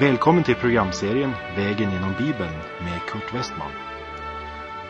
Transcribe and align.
Välkommen 0.00 0.44
till 0.44 0.54
programserien 0.54 1.32
Vägen 1.56 1.92
genom 1.92 2.12
Bibeln 2.18 2.54
med 2.80 3.00
Kurt 3.08 3.34
Westman. 3.34 3.70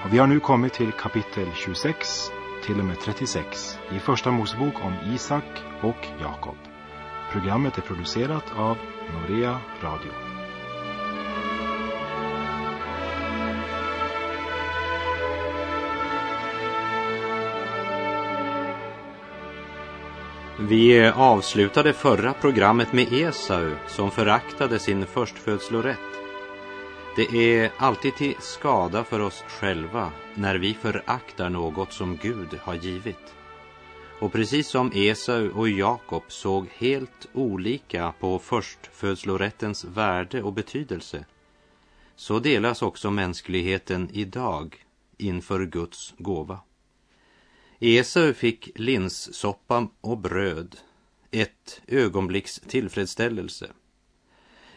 Och 0.04 0.12
vi 0.12 0.18
har 0.18 0.26
nu 0.26 0.40
kommit 0.40 0.72
till 0.72 0.92
kapitel 0.92 1.48
26 1.54 2.30
till 2.64 2.78
och 2.78 2.84
med 2.84 3.00
36 3.00 3.78
i 3.92 3.98
Första 3.98 4.30
Mosebok 4.30 4.74
om 4.84 4.94
Isak 5.14 5.62
och 5.80 6.06
Jakob. 6.20 6.56
Programmet 7.32 7.78
är 7.78 7.82
producerat 7.82 8.44
av 8.56 8.76
Norea 9.12 9.60
Radio. 9.82 10.27
Vi 20.68 21.06
avslutade 21.08 21.92
förra 21.92 22.32
programmet 22.32 22.92
med 22.92 23.12
Esau 23.12 23.70
som 23.86 24.10
föraktade 24.10 24.78
sin 24.78 25.06
förstfödslorätt. 25.06 25.98
Det 27.16 27.56
är 27.56 27.72
alltid 27.78 28.14
till 28.14 28.34
skada 28.40 29.04
för 29.04 29.20
oss 29.20 29.44
själva 29.48 30.12
när 30.34 30.54
vi 30.54 30.74
föraktar 30.74 31.50
något 31.50 31.92
som 31.92 32.16
Gud 32.22 32.58
har 32.60 32.74
givit. 32.74 33.34
Och 34.20 34.32
precis 34.32 34.68
som 34.68 34.92
Esau 34.94 35.50
och 35.54 35.68
Jakob 35.68 36.22
såg 36.28 36.68
helt 36.78 37.28
olika 37.32 38.12
på 38.20 38.38
förstfödslorättens 38.38 39.84
värde 39.84 40.42
och 40.42 40.52
betydelse, 40.52 41.24
så 42.16 42.38
delas 42.38 42.82
också 42.82 43.10
mänskligheten 43.10 44.08
idag 44.12 44.76
inför 45.18 45.66
Guds 45.66 46.14
gåva. 46.18 46.60
Esau 47.80 48.32
fick 48.32 48.70
linssoppa 48.78 49.88
och 50.00 50.18
bröd, 50.18 50.76
ett 51.30 51.80
ögonblicks 51.86 52.60
tillfredsställelse. 52.60 53.66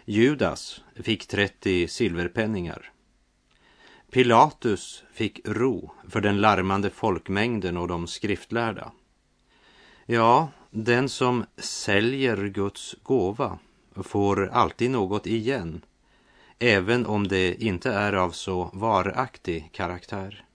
Judas 0.06 0.82
fick 0.96 1.28
30 1.28 1.88
silverpenningar. 1.88 2.92
Pilatus 4.12 5.04
fick 5.14 5.40
ro 5.46 5.92
för 6.10 6.22
den 6.22 6.42
larmande 6.42 6.90
folkmängden 6.90 7.78
och 7.78 7.88
de 7.88 8.08
skriftlärda. 8.08 8.92
Ja, 10.06 10.50
den 10.70 11.10
som 11.10 11.46
säljer 11.58 12.48
Guds 12.48 12.96
gåva 13.04 13.60
får 13.96 14.48
alltid 14.48 14.92
något 14.92 15.28
igen, 15.28 15.86
även 16.60 17.06
om 17.06 17.28
det 17.28 17.64
inte 17.64 17.92
är 17.92 18.14
av 18.14 18.32
så 18.32 18.70
varaktig 18.74 19.70
karaktär. 19.72 20.46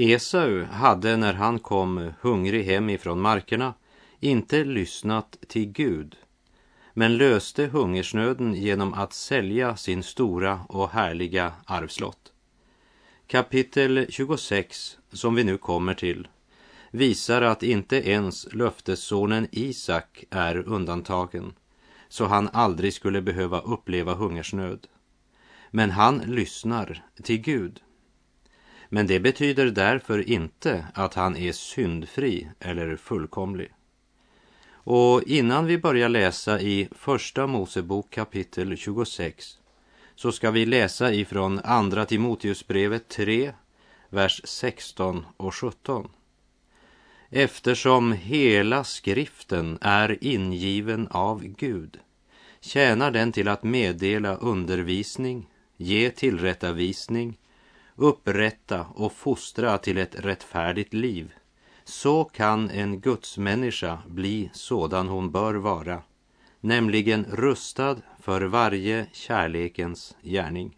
Esau 0.00 0.64
hade 0.64 1.16
när 1.16 1.34
han 1.34 1.58
kom 1.58 2.12
hungrig 2.20 2.64
hem 2.64 2.90
ifrån 2.90 3.20
markerna 3.20 3.74
inte 4.20 4.64
lyssnat 4.64 5.36
till 5.48 5.72
Gud, 5.72 6.16
men 6.94 7.16
löste 7.16 7.66
hungersnöden 7.66 8.54
genom 8.54 8.94
att 8.94 9.12
sälja 9.12 9.76
sin 9.76 10.02
stora 10.02 10.60
och 10.68 10.90
härliga 10.90 11.52
arvslott. 11.64 12.32
Kapitel 13.26 14.06
26, 14.08 14.98
som 15.12 15.34
vi 15.34 15.44
nu 15.44 15.58
kommer 15.58 15.94
till, 15.94 16.28
visar 16.90 17.42
att 17.42 17.62
inte 17.62 18.10
ens 18.10 18.54
löftessonen 18.54 19.48
Isak 19.52 20.24
är 20.30 20.68
undantagen, 20.68 21.52
så 22.08 22.24
han 22.24 22.48
aldrig 22.52 22.94
skulle 22.94 23.22
behöva 23.22 23.60
uppleva 23.60 24.14
hungersnöd. 24.14 24.86
Men 25.70 25.90
han 25.90 26.18
lyssnar 26.18 27.04
till 27.22 27.40
Gud. 27.40 27.80
Men 28.88 29.06
det 29.06 29.20
betyder 29.20 29.66
därför 29.66 30.28
inte 30.28 30.86
att 30.94 31.14
han 31.14 31.36
är 31.36 31.52
syndfri 31.52 32.48
eller 32.60 32.96
fullkomlig. 32.96 33.72
Och 34.70 35.22
innan 35.22 35.66
vi 35.66 35.78
börjar 35.78 36.08
läsa 36.08 36.60
i 36.60 36.88
Första 36.92 37.46
Mosebok 37.46 38.10
kapitel 38.10 38.76
26 38.76 39.58
så 40.14 40.32
ska 40.32 40.50
vi 40.50 40.66
läsa 40.66 41.12
ifrån 41.12 41.60
Andra 41.64 42.04
Timoteusbrevet 42.04 43.08
3, 43.08 43.52
vers 44.08 44.40
16 44.44 45.26
och 45.36 45.54
17. 45.54 46.08
Eftersom 47.30 48.12
hela 48.12 48.84
skriften 48.84 49.78
är 49.80 50.18
ingiven 50.20 51.08
av 51.08 51.44
Gud 51.44 51.98
tjänar 52.60 53.10
den 53.10 53.32
till 53.32 53.48
att 53.48 53.62
meddela 53.62 54.36
undervisning, 54.36 55.46
ge 55.76 56.10
tillrättavisning, 56.10 57.38
upprätta 57.98 58.86
och 58.94 59.12
fostra 59.12 59.78
till 59.78 59.98
ett 59.98 60.14
rättfärdigt 60.14 60.94
liv. 60.94 61.32
Så 61.84 62.24
kan 62.24 62.70
en 62.70 63.00
gudsmänniska 63.00 63.98
bli 64.06 64.50
sådan 64.52 65.08
hon 65.08 65.30
bör 65.30 65.54
vara, 65.54 66.02
nämligen 66.60 67.24
rustad 67.24 67.96
för 68.20 68.40
varje 68.40 69.06
kärlekens 69.12 70.16
gärning. 70.22 70.76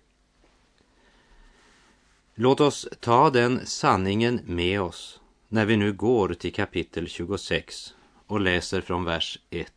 Låt 2.35 2.61
oss 2.61 2.89
ta 3.01 3.31
den 3.31 3.67
sanningen 3.67 4.41
med 4.45 4.81
oss 4.81 5.21
när 5.49 5.67
vi 5.67 5.77
nu 5.77 5.93
går 5.93 6.35
till 6.35 6.53
kapitel 6.53 7.09
26 7.09 7.95
och 8.27 8.41
läser 8.41 8.81
från 8.81 9.05
vers 9.05 9.39
1. 9.51 9.73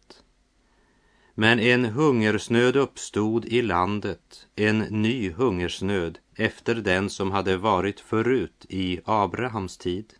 Men 1.34 1.60
en 1.60 1.86
hungersnöd 1.86 2.75
uppstod 2.75 3.46
i 3.46 3.62
landet, 3.62 4.48
en 4.56 4.80
ny 4.80 5.31
hungersnöd 5.31 6.20
efter 6.35 6.75
den 6.75 7.09
som 7.09 7.31
hade 7.31 7.57
varit 7.57 7.99
förut 7.99 8.66
i 8.69 8.99
Abrahams 9.05 9.77
tid. 9.77 10.13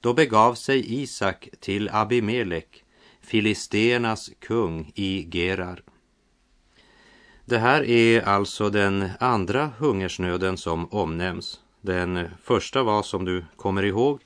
Då 0.00 0.14
begav 0.14 0.54
sig 0.54 1.02
Isak 1.02 1.48
till 1.60 1.88
Abimelek, 1.92 2.84
filisternas 3.20 4.30
kung 4.38 4.92
i 4.94 5.28
Gerar. 5.32 5.82
Det 7.44 7.58
här 7.58 7.82
är 7.82 8.22
alltså 8.22 8.70
den 8.70 9.10
andra 9.20 9.70
hungersnöden 9.78 10.56
som 10.56 10.92
omnämns. 10.92 11.60
Den 11.80 12.28
första 12.42 12.82
var, 12.82 13.02
som 13.02 13.24
du 13.24 13.44
kommer 13.56 13.82
ihåg, 13.82 14.20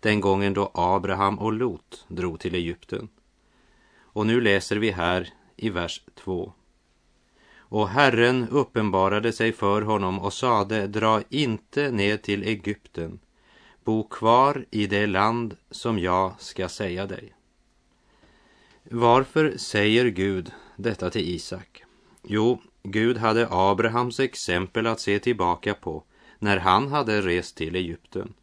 den 0.00 0.20
gången 0.20 0.54
då 0.54 0.70
Abraham 0.74 1.38
och 1.38 1.52
Lot 1.52 2.04
drog 2.08 2.40
till 2.40 2.54
Egypten. 2.54 3.08
Och 4.00 4.26
nu 4.26 4.40
läser 4.40 4.76
vi 4.76 4.90
här 4.90 5.28
i 5.56 5.70
vers 5.70 6.02
2. 6.14 6.52
Och 7.74 7.88
Herren 7.88 8.48
uppenbarade 8.48 9.32
sig 9.32 9.52
för 9.52 9.82
honom 9.82 10.18
och 10.18 10.32
sade, 10.32 10.86
dra 10.86 11.22
inte 11.28 11.90
ned 11.90 12.22
till 12.22 12.42
Egypten, 12.42 13.18
bo 13.84 14.08
kvar 14.08 14.66
i 14.70 14.86
det 14.86 15.06
land 15.06 15.56
som 15.70 15.98
jag 15.98 16.34
ska 16.38 16.68
säga 16.68 17.06
dig. 17.06 17.34
Varför 18.90 19.54
säger 19.56 20.06
Gud 20.06 20.52
detta 20.76 21.10
till 21.10 21.28
Isak? 21.28 21.82
Jo, 22.22 22.60
Gud 22.82 23.16
hade 23.16 23.48
Abrahams 23.50 24.20
exempel 24.20 24.86
att 24.86 25.00
se 25.00 25.18
tillbaka 25.18 25.74
på 25.74 26.04
när 26.38 26.56
han 26.56 26.88
hade 26.88 27.20
rest 27.20 27.56
till 27.56 27.76
Egypten. 27.76 28.34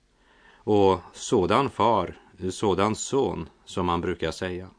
Och 0.56 1.00
sådan 1.14 1.70
far, 1.70 2.20
sådan 2.52 2.96
son, 2.96 3.50
som 3.66 3.86
man 3.86 4.02
brukar 4.02 4.32
säga. 4.32 4.70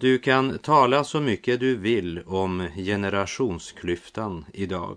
Du 0.00 0.18
kan 0.18 0.58
tala 0.58 1.04
så 1.04 1.20
mycket 1.20 1.60
du 1.60 1.76
vill 1.76 2.22
om 2.26 2.68
generationsklyftan 2.76 4.44
idag. 4.52 4.96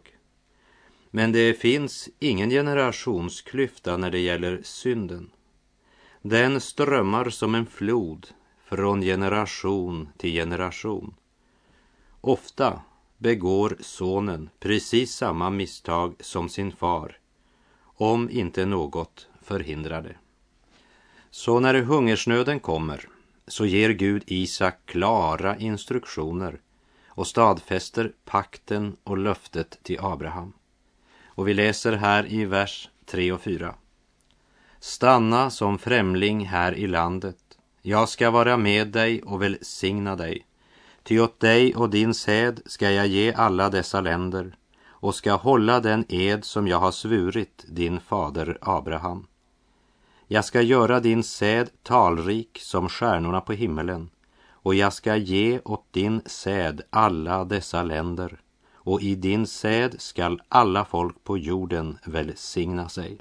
Men 1.11 1.31
det 1.31 1.53
finns 1.53 2.09
ingen 2.19 2.49
generationsklyfta 2.49 3.97
när 3.97 4.11
det 4.11 4.19
gäller 4.19 4.61
synden. 4.63 5.31
Den 6.21 6.61
strömmar 6.61 7.29
som 7.29 7.55
en 7.55 7.65
flod 7.65 8.27
från 8.65 9.01
generation 9.01 10.09
till 10.17 10.33
generation. 10.33 11.15
Ofta 12.21 12.81
begår 13.17 13.77
sonen 13.79 14.49
precis 14.59 15.11
samma 15.11 15.49
misstag 15.49 16.15
som 16.19 16.49
sin 16.49 16.71
far, 16.71 17.17
om 17.83 18.29
inte 18.29 18.65
något 18.65 19.27
förhindrar 19.41 20.01
det. 20.01 20.15
Så 21.31 21.59
när 21.59 21.81
hungersnöden 21.81 22.59
kommer 22.59 23.07
så 23.51 23.65
ger 23.65 23.89
Gud 23.89 24.23
Isak 24.27 24.79
klara 24.85 25.57
instruktioner 25.57 26.59
och 27.07 27.27
stadfäster 27.27 28.11
pakten 28.25 28.95
och 29.03 29.17
löftet 29.17 29.79
till 29.83 29.99
Abraham. 29.99 30.53
Och 31.25 31.47
vi 31.47 31.53
läser 31.53 31.93
här 31.93 32.31
i 32.33 32.45
vers 32.45 32.89
3 33.05 33.31
och 33.31 33.41
4. 33.41 33.75
Stanna 34.79 35.49
som 35.49 35.77
främling 35.77 36.45
här 36.45 36.73
i 36.73 36.87
landet. 36.87 37.37
Jag 37.81 38.09
ska 38.09 38.31
vara 38.31 38.57
med 38.57 38.87
dig 38.87 39.21
och 39.21 39.41
välsigna 39.41 40.15
dig. 40.15 40.45
Ty 41.03 41.19
åt 41.19 41.39
dig 41.39 41.75
och 41.75 41.89
din 41.89 42.13
säd 42.13 42.61
ska 42.65 42.91
jag 42.91 43.07
ge 43.07 43.33
alla 43.33 43.69
dessa 43.69 44.01
länder 44.01 44.55
och 44.87 45.15
ska 45.15 45.33
hålla 45.33 45.79
den 45.79 46.05
ed 46.09 46.45
som 46.45 46.67
jag 46.67 46.79
har 46.79 46.91
svurit 46.91 47.65
din 47.67 47.99
fader 47.99 48.57
Abraham. 48.61 49.27
Jag 50.33 50.45
ska 50.45 50.61
göra 50.61 50.99
din 50.99 51.23
säd 51.23 51.69
talrik 51.83 52.59
som 52.61 52.89
stjärnorna 52.89 53.41
på 53.41 53.53
himmelen 53.53 54.09
och 54.47 54.75
jag 54.75 54.93
ska 54.93 55.15
ge 55.15 55.59
åt 55.65 55.93
din 55.93 56.21
säd 56.25 56.81
alla 56.89 57.45
dessa 57.45 57.83
länder 57.83 58.39
och 58.73 59.01
i 59.01 59.15
din 59.15 59.47
säd 59.47 59.95
skall 60.01 60.41
alla 60.49 60.85
folk 60.85 61.23
på 61.23 61.37
jorden 61.37 61.97
välsigna 62.05 62.89
sig. 62.89 63.17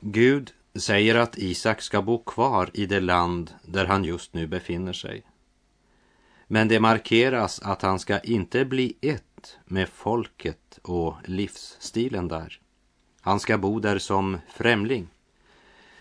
Gud 0.00 0.52
säger 0.74 1.14
att 1.14 1.38
Isak 1.38 1.82
ska 1.82 2.02
bo 2.02 2.18
kvar 2.24 2.70
i 2.74 2.86
det 2.86 3.00
land 3.00 3.54
där 3.64 3.86
han 3.86 4.04
just 4.04 4.34
nu 4.34 4.46
befinner 4.46 4.92
sig. 4.92 5.22
Men 6.46 6.68
det 6.68 6.80
markeras 6.80 7.60
att 7.62 7.82
han 7.82 7.98
ska 7.98 8.20
inte 8.20 8.64
bli 8.64 8.96
ett 9.00 9.58
med 9.64 9.88
folket 9.88 10.78
och 10.82 11.14
livsstilen 11.24 12.28
där. 12.28 12.60
Han 13.20 13.40
ska 13.40 13.58
bo 13.58 13.80
där 13.80 13.98
som 13.98 14.38
främling. 14.48 15.08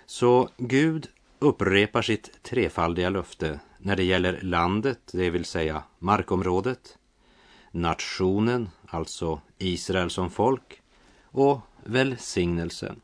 Så 0.09 0.49
Gud 0.57 1.07
upprepar 1.39 2.01
sitt 2.01 2.43
trefaldiga 2.43 3.09
löfte 3.09 3.59
när 3.77 3.95
det 3.95 4.03
gäller 4.03 4.41
landet, 4.41 4.99
det 5.11 5.29
vill 5.29 5.45
säga 5.45 5.83
markområdet, 5.99 6.97
nationen, 7.71 8.69
alltså 8.87 9.41
Israel 9.57 10.09
som 10.09 10.29
folk, 10.29 10.81
och 11.23 11.59
välsignelsen. 11.83 13.01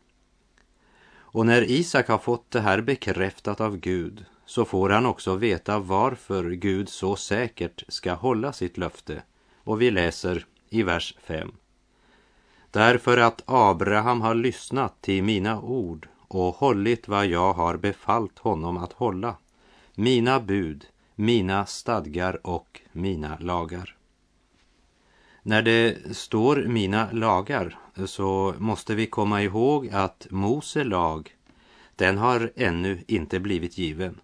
Och 1.15 1.45
när 1.45 1.61
Isak 1.61 2.07
har 2.07 2.17
fått 2.17 2.51
det 2.51 2.61
här 2.61 2.81
bekräftat 2.81 3.61
av 3.61 3.77
Gud 3.77 4.25
så 4.45 4.65
får 4.65 4.89
han 4.89 5.05
också 5.05 5.35
veta 5.35 5.79
varför 5.79 6.49
Gud 6.49 6.89
så 6.89 7.15
säkert 7.15 7.83
ska 7.87 8.13
hålla 8.13 8.53
sitt 8.53 8.77
löfte. 8.77 9.23
Och 9.57 9.81
vi 9.81 9.91
läser 9.91 10.45
i 10.69 10.83
vers 10.83 11.15
5. 11.23 11.51
Därför 12.71 13.17
att 13.17 13.43
Abraham 13.45 14.21
har 14.21 14.35
lyssnat 14.35 15.01
till 15.01 15.23
mina 15.23 15.61
ord 15.61 16.07
och 16.33 16.55
hållit 16.55 17.07
vad 17.07 17.25
jag 17.25 17.53
har 17.53 17.77
befallt 17.77 18.39
honom 18.39 18.77
att 18.77 18.93
hålla, 18.93 19.35
mina 19.95 20.39
bud, 20.39 20.85
mina 21.15 21.65
stadgar 21.65 22.47
och 22.47 22.81
mina 22.91 23.37
lagar. 23.39 23.95
När 25.43 25.61
det 25.61 25.97
står 26.17 26.55
mina 26.67 27.11
lagar 27.11 27.79
så 28.05 28.55
måste 28.57 28.95
vi 28.95 29.05
komma 29.05 29.41
ihåg 29.41 29.89
att 29.89 30.27
Mose 30.29 30.83
lag, 30.83 31.35
den 31.95 32.17
har 32.17 32.51
ännu 32.55 33.03
inte 33.07 33.39
blivit 33.39 33.77
given. 33.77 34.19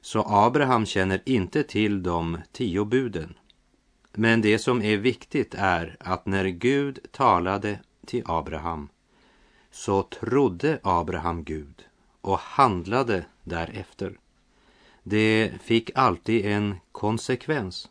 Så 0.00 0.24
Abraham 0.26 0.86
känner 0.86 1.22
inte 1.24 1.62
till 1.62 2.02
de 2.02 2.38
tio 2.52 2.84
buden. 2.84 3.34
Men 4.12 4.40
det 4.40 4.58
som 4.58 4.82
är 4.82 4.96
viktigt 4.96 5.54
är 5.58 5.96
att 6.00 6.26
när 6.26 6.44
Gud 6.44 6.98
talade 7.10 7.78
till 8.06 8.22
Abraham 8.26 8.88
så 9.72 10.02
trodde 10.02 10.80
Abraham 10.82 11.44
Gud 11.44 11.84
och 12.20 12.38
handlade 12.38 13.24
därefter. 13.44 14.18
Det 15.02 15.52
fick 15.62 15.90
alltid 15.94 16.46
en 16.46 16.76
konsekvens. 16.92 17.90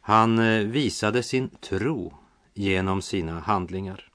Han 0.00 0.38
eh, 0.38 0.66
visade 0.66 1.22
sin 1.22 1.48
tro 1.48 2.14
genom 2.54 3.02
sina 3.02 3.40
handlingar. 3.40 4.10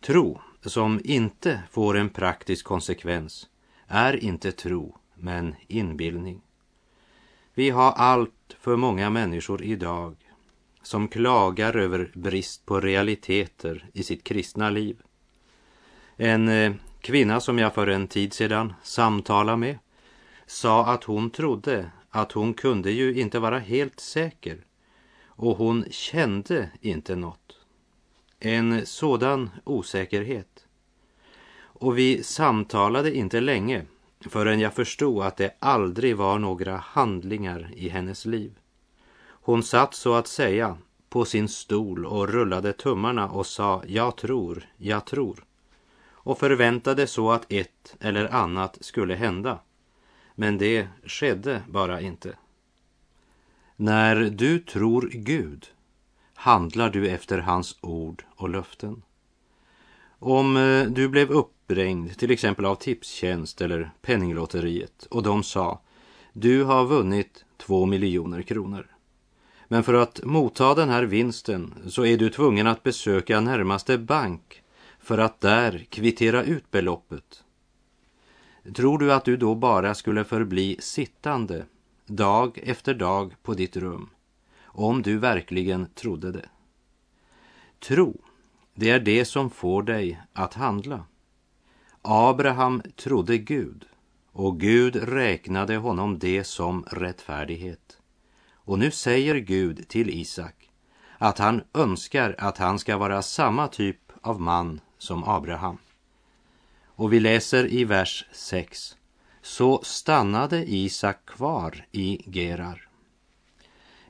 Tro 0.00 0.40
som 0.62 1.00
inte 1.04 1.62
får 1.70 1.96
en 1.96 2.10
praktisk 2.10 2.66
konsekvens 2.66 3.48
är 3.86 4.24
inte 4.24 4.52
tro, 4.52 4.96
men 5.14 5.54
inbildning. 5.68 6.40
Vi 7.54 7.70
har 7.70 7.92
allt 7.92 8.56
för 8.60 8.76
många 8.76 9.10
människor 9.10 9.62
idag 9.62 10.16
som 10.82 11.08
klagar 11.08 11.76
över 11.76 12.10
brist 12.14 12.66
på 12.66 12.80
realiteter 12.80 13.90
i 13.92 14.02
sitt 14.02 14.24
kristna 14.24 14.70
liv. 14.70 15.02
En 16.16 16.48
eh, 16.48 16.72
kvinna 17.00 17.40
som 17.40 17.58
jag 17.58 17.74
för 17.74 17.86
en 17.86 18.08
tid 18.08 18.32
sedan 18.32 18.72
samtalade 18.82 19.56
med 19.56 19.78
sa 20.46 20.86
att 20.86 21.04
hon 21.04 21.30
trodde 21.30 21.90
att 22.10 22.32
hon 22.32 22.54
kunde 22.54 22.90
ju 22.90 23.20
inte 23.20 23.38
vara 23.38 23.58
helt 23.58 24.00
säker 24.00 24.64
och 25.26 25.56
hon 25.56 25.84
kände 25.90 26.70
inte 26.80 27.16
något. 27.16 27.58
En 28.40 28.86
sådan 28.86 29.50
osäkerhet. 29.64 30.66
Och 31.56 31.98
vi 31.98 32.22
samtalade 32.22 33.16
inte 33.16 33.40
länge 33.40 33.82
förrän 34.20 34.60
jag 34.60 34.74
förstod 34.74 35.22
att 35.22 35.36
det 35.36 35.56
aldrig 35.58 36.16
var 36.16 36.38
några 36.38 36.76
handlingar 36.76 37.70
i 37.76 37.88
hennes 37.88 38.24
liv. 38.24 38.58
Hon 39.26 39.62
satt 39.62 39.94
så 39.94 40.14
att 40.14 40.26
säga 40.26 40.76
på 41.08 41.24
sin 41.24 41.48
stol 41.48 42.06
och 42.06 42.28
rullade 42.28 42.72
tummarna 42.72 43.28
och 43.28 43.46
sa 43.46 43.82
jag 43.86 44.16
tror, 44.16 44.66
jag 44.76 45.04
tror 45.04 45.44
och 46.24 46.38
förväntade 46.38 47.06
så 47.06 47.30
att 47.30 47.52
ett 47.52 47.96
eller 48.00 48.34
annat 48.34 48.78
skulle 48.80 49.14
hända. 49.14 49.58
Men 50.34 50.58
det 50.58 50.88
skedde 51.06 51.62
bara 51.68 52.00
inte. 52.00 52.36
När 53.76 54.16
du 54.16 54.58
tror 54.58 55.10
Gud 55.12 55.66
handlar 56.34 56.90
du 56.90 57.08
efter 57.08 57.38
hans 57.38 57.78
ord 57.80 58.24
och 58.36 58.48
löften. 58.48 59.02
Om 60.18 60.56
eh, 60.56 60.84
du 60.84 61.08
blev 61.08 61.30
uppringd 61.30 62.18
till 62.18 62.30
exempel 62.30 62.64
av 62.64 62.74
Tipstjänst 62.74 63.60
eller 63.60 63.90
Penninglotteriet 64.02 65.06
och 65.10 65.22
de 65.22 65.42
sa 65.42 65.80
du 66.32 66.64
har 66.64 66.84
vunnit 66.84 67.44
två 67.56 67.86
miljoner 67.86 68.42
kronor. 68.42 68.86
Men 69.68 69.82
för 69.82 69.94
att 69.94 70.20
motta 70.24 70.74
den 70.74 70.88
här 70.88 71.02
vinsten 71.02 71.74
så 71.86 72.06
är 72.06 72.16
du 72.16 72.30
tvungen 72.30 72.66
att 72.66 72.82
besöka 72.82 73.40
närmaste 73.40 73.98
bank 73.98 74.62
för 75.04 75.18
att 75.18 75.40
där 75.40 75.86
kvittera 75.88 76.42
ut 76.42 76.70
beloppet. 76.70 77.44
Tror 78.74 78.98
du 78.98 79.12
att 79.12 79.24
du 79.24 79.36
då 79.36 79.54
bara 79.54 79.94
skulle 79.94 80.24
förbli 80.24 80.76
sittande 80.80 81.66
dag 82.06 82.58
efter 82.62 82.94
dag 82.94 83.34
på 83.42 83.54
ditt 83.54 83.76
rum 83.76 84.10
om 84.64 85.02
du 85.02 85.18
verkligen 85.18 85.86
trodde 85.94 86.32
det? 86.32 86.48
Tro, 87.78 88.20
det 88.74 88.90
är 88.90 89.00
det 89.00 89.24
som 89.24 89.50
får 89.50 89.82
dig 89.82 90.20
att 90.32 90.54
handla. 90.54 91.04
Abraham 92.02 92.82
trodde 92.96 93.38
Gud 93.38 93.84
och 94.32 94.60
Gud 94.60 94.96
räknade 94.96 95.76
honom 95.76 96.18
det 96.18 96.44
som 96.44 96.84
rättfärdighet. 96.90 97.98
Och 98.54 98.78
nu 98.78 98.90
säger 98.90 99.34
Gud 99.34 99.88
till 99.88 100.10
Isak 100.10 100.70
att 101.18 101.38
han 101.38 101.62
önskar 101.74 102.34
att 102.38 102.58
han 102.58 102.78
ska 102.78 102.96
vara 102.96 103.22
samma 103.22 103.68
typ 103.68 104.12
av 104.20 104.40
man 104.40 104.80
som 105.04 105.24
Abraham. 105.24 105.78
Och 106.86 107.12
vi 107.12 107.20
läser 107.20 107.72
i 107.72 107.84
vers 107.84 108.26
6. 108.32 108.96
Så 109.42 109.80
stannade 109.82 110.64
Isak 110.72 111.26
kvar 111.26 111.86
i 111.92 112.22
Gerar. 112.26 112.88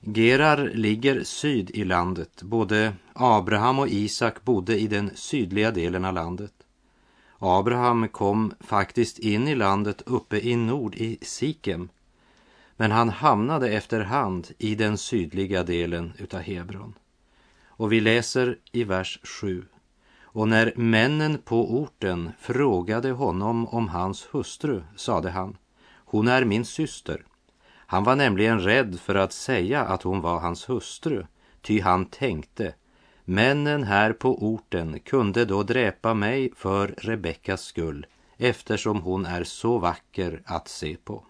Gerar 0.00 0.70
ligger 0.74 1.24
syd 1.24 1.70
i 1.70 1.84
landet. 1.84 2.42
Både 2.42 2.94
Abraham 3.12 3.78
och 3.78 3.88
Isak 3.88 4.44
bodde 4.44 4.78
i 4.78 4.86
den 4.86 5.10
sydliga 5.14 5.70
delen 5.70 6.04
av 6.04 6.14
landet. 6.14 6.52
Abraham 7.38 8.08
kom 8.08 8.52
faktiskt 8.60 9.18
in 9.18 9.48
i 9.48 9.54
landet 9.54 10.02
uppe 10.06 10.48
i 10.48 10.56
nord 10.56 10.94
i 10.94 11.18
Sikem. 11.22 11.88
Men 12.76 12.90
han 12.90 13.08
hamnade 13.08 13.68
efterhand 13.68 14.50
i 14.58 14.74
den 14.74 14.98
sydliga 14.98 15.62
delen 15.62 16.12
utav 16.18 16.40
Hebron. 16.40 16.94
Och 17.66 17.92
vi 17.92 18.00
läser 18.00 18.58
i 18.72 18.84
vers 18.84 19.20
7. 19.22 19.64
Och 20.34 20.48
när 20.48 20.72
männen 20.76 21.38
på 21.38 21.74
orten 21.74 22.32
frågade 22.38 23.10
honom 23.10 23.68
om 23.68 23.88
hans 23.88 24.28
hustru 24.32 24.82
sade 24.96 25.30
han, 25.30 25.56
hon 26.04 26.28
är 26.28 26.44
min 26.44 26.64
syster. 26.64 27.24
Han 27.74 28.04
var 28.04 28.16
nämligen 28.16 28.60
rädd 28.60 29.00
för 29.00 29.14
att 29.14 29.32
säga 29.32 29.84
att 29.84 30.02
hon 30.02 30.20
var 30.20 30.40
hans 30.40 30.68
hustru, 30.68 31.26
ty 31.62 31.80
han 31.80 32.06
tänkte, 32.06 32.74
männen 33.24 33.82
här 33.82 34.12
på 34.12 34.44
orten 34.44 35.00
kunde 35.00 35.44
då 35.44 35.62
dräpa 35.62 36.14
mig 36.14 36.52
för 36.56 36.94
Rebeckas 36.98 37.62
skull, 37.62 38.06
eftersom 38.36 39.00
hon 39.00 39.26
är 39.26 39.44
så 39.44 39.78
vacker 39.78 40.42
att 40.44 40.68
se 40.68 40.96
på. 41.04 41.24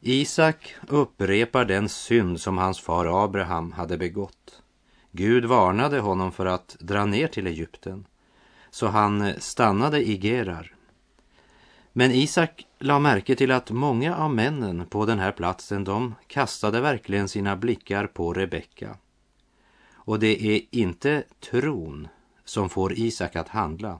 Isak 0.00 0.74
upprepar 0.88 1.64
den 1.64 1.88
synd 1.88 2.40
som 2.40 2.58
hans 2.58 2.80
far 2.80 3.24
Abraham 3.24 3.72
hade 3.72 3.98
begått. 3.98 4.63
Gud 5.16 5.44
varnade 5.44 6.00
honom 6.00 6.32
för 6.32 6.46
att 6.46 6.76
dra 6.80 7.04
ner 7.04 7.28
till 7.28 7.46
Egypten, 7.46 8.06
så 8.70 8.86
han 8.86 9.32
stannade 9.38 10.08
i 10.08 10.16
Gerar. 10.16 10.74
Men 11.92 12.10
Isak 12.10 12.66
la 12.78 12.98
märke 12.98 13.34
till 13.34 13.50
att 13.50 13.70
många 13.70 14.16
av 14.16 14.34
männen 14.34 14.86
på 14.86 15.06
den 15.06 15.18
här 15.18 15.32
platsen, 15.32 15.84
de 15.84 16.14
kastade 16.26 16.80
verkligen 16.80 17.28
sina 17.28 17.56
blickar 17.56 18.06
på 18.06 18.32
Rebecka. 18.32 18.96
Och 19.92 20.18
det 20.18 20.46
är 20.46 20.60
inte 20.70 21.24
tron 21.40 22.08
som 22.44 22.68
får 22.68 22.92
Isak 22.92 23.36
att 23.36 23.48
handla. 23.48 23.98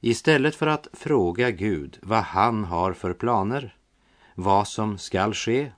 Istället 0.00 0.54
för 0.54 0.66
att 0.66 0.88
fråga 0.92 1.50
Gud 1.50 1.98
vad 2.02 2.22
han 2.22 2.64
har 2.64 2.92
för 2.92 3.12
planer, 3.12 3.76
vad 4.34 4.68
som 4.68 4.98
skall 4.98 5.34
ske, 5.34 5.72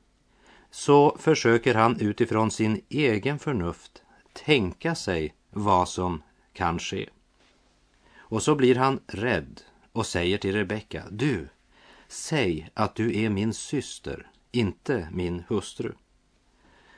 så 0.71 1.17
försöker 1.19 1.75
han 1.75 2.01
utifrån 2.01 2.51
sin 2.51 2.81
egen 2.89 3.39
förnuft 3.39 4.00
tänka 4.33 4.95
sig 4.95 5.35
vad 5.51 5.89
som 5.89 6.23
kan 6.53 6.79
ske. 6.79 7.09
Och 8.19 8.43
så 8.43 8.55
blir 8.55 8.75
han 8.75 9.01
rädd 9.07 9.61
och 9.93 10.07
säger 10.07 10.39
till 10.39 10.55
Rebecka, 10.55 11.05
du, 11.11 11.49
säg 12.09 12.69
att 12.75 12.95
du 12.95 13.23
är 13.23 13.31
min 13.31 13.55
syster, 13.55 14.27
inte 14.53 15.09
min 15.13 15.43
hustru. 15.49 15.93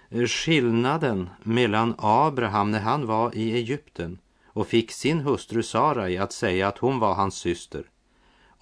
Eh, 0.08 0.26
skillnaden 0.26 1.30
mellan 1.42 1.94
Abraham 1.98 2.70
när 2.70 2.80
han 2.80 3.06
var 3.06 3.36
i 3.36 3.52
Egypten 3.52 4.18
och 4.46 4.66
fick 4.66 4.92
sin 4.92 5.20
hustru 5.20 5.62
Sarai 5.62 6.18
att 6.18 6.32
säga 6.32 6.68
att 6.68 6.78
hon 6.78 6.98
var 6.98 7.14
hans 7.14 7.34
syster 7.34 7.84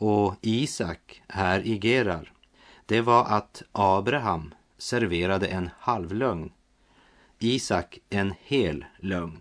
och 0.00 0.34
Isak 0.40 1.22
här 1.28 1.60
i 1.60 1.78
Gerar, 1.78 2.32
det 2.86 3.00
var 3.00 3.24
att 3.24 3.62
Abraham 3.72 4.54
serverade 4.78 5.46
en 5.46 5.70
halvlögn, 5.78 6.52
Isak 7.42 7.98
en 8.10 8.34
hel 8.40 8.84
lögn. 8.98 9.40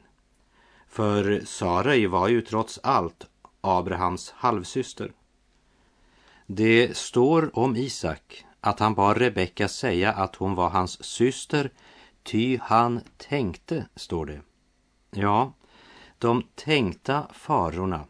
För 0.88 1.42
Sarai 1.46 2.08
var 2.08 2.28
ju 2.28 2.42
trots 2.42 2.80
allt 2.84 3.26
Abrahams 3.62 4.32
halvsyster. 4.32 5.12
Det 6.46 6.98
står 6.98 7.60
om 7.60 7.76
Isak 7.76 8.46
att 8.62 8.80
han 8.80 8.96
bad 8.96 9.18
Rebecka 9.18 9.68
säga 9.68 10.14
att 10.14 10.36
hon 10.36 10.56
var 10.56 10.70
hans 10.70 11.04
syster, 11.04 11.72
ty 12.24 12.58
han 12.62 13.02
tänkte, 13.18 13.86
står 13.96 14.26
det. 14.26 14.42
Ja, 15.12 15.54
de 16.18 16.44
tänkta 16.56 17.28
farorna, 17.34 18.06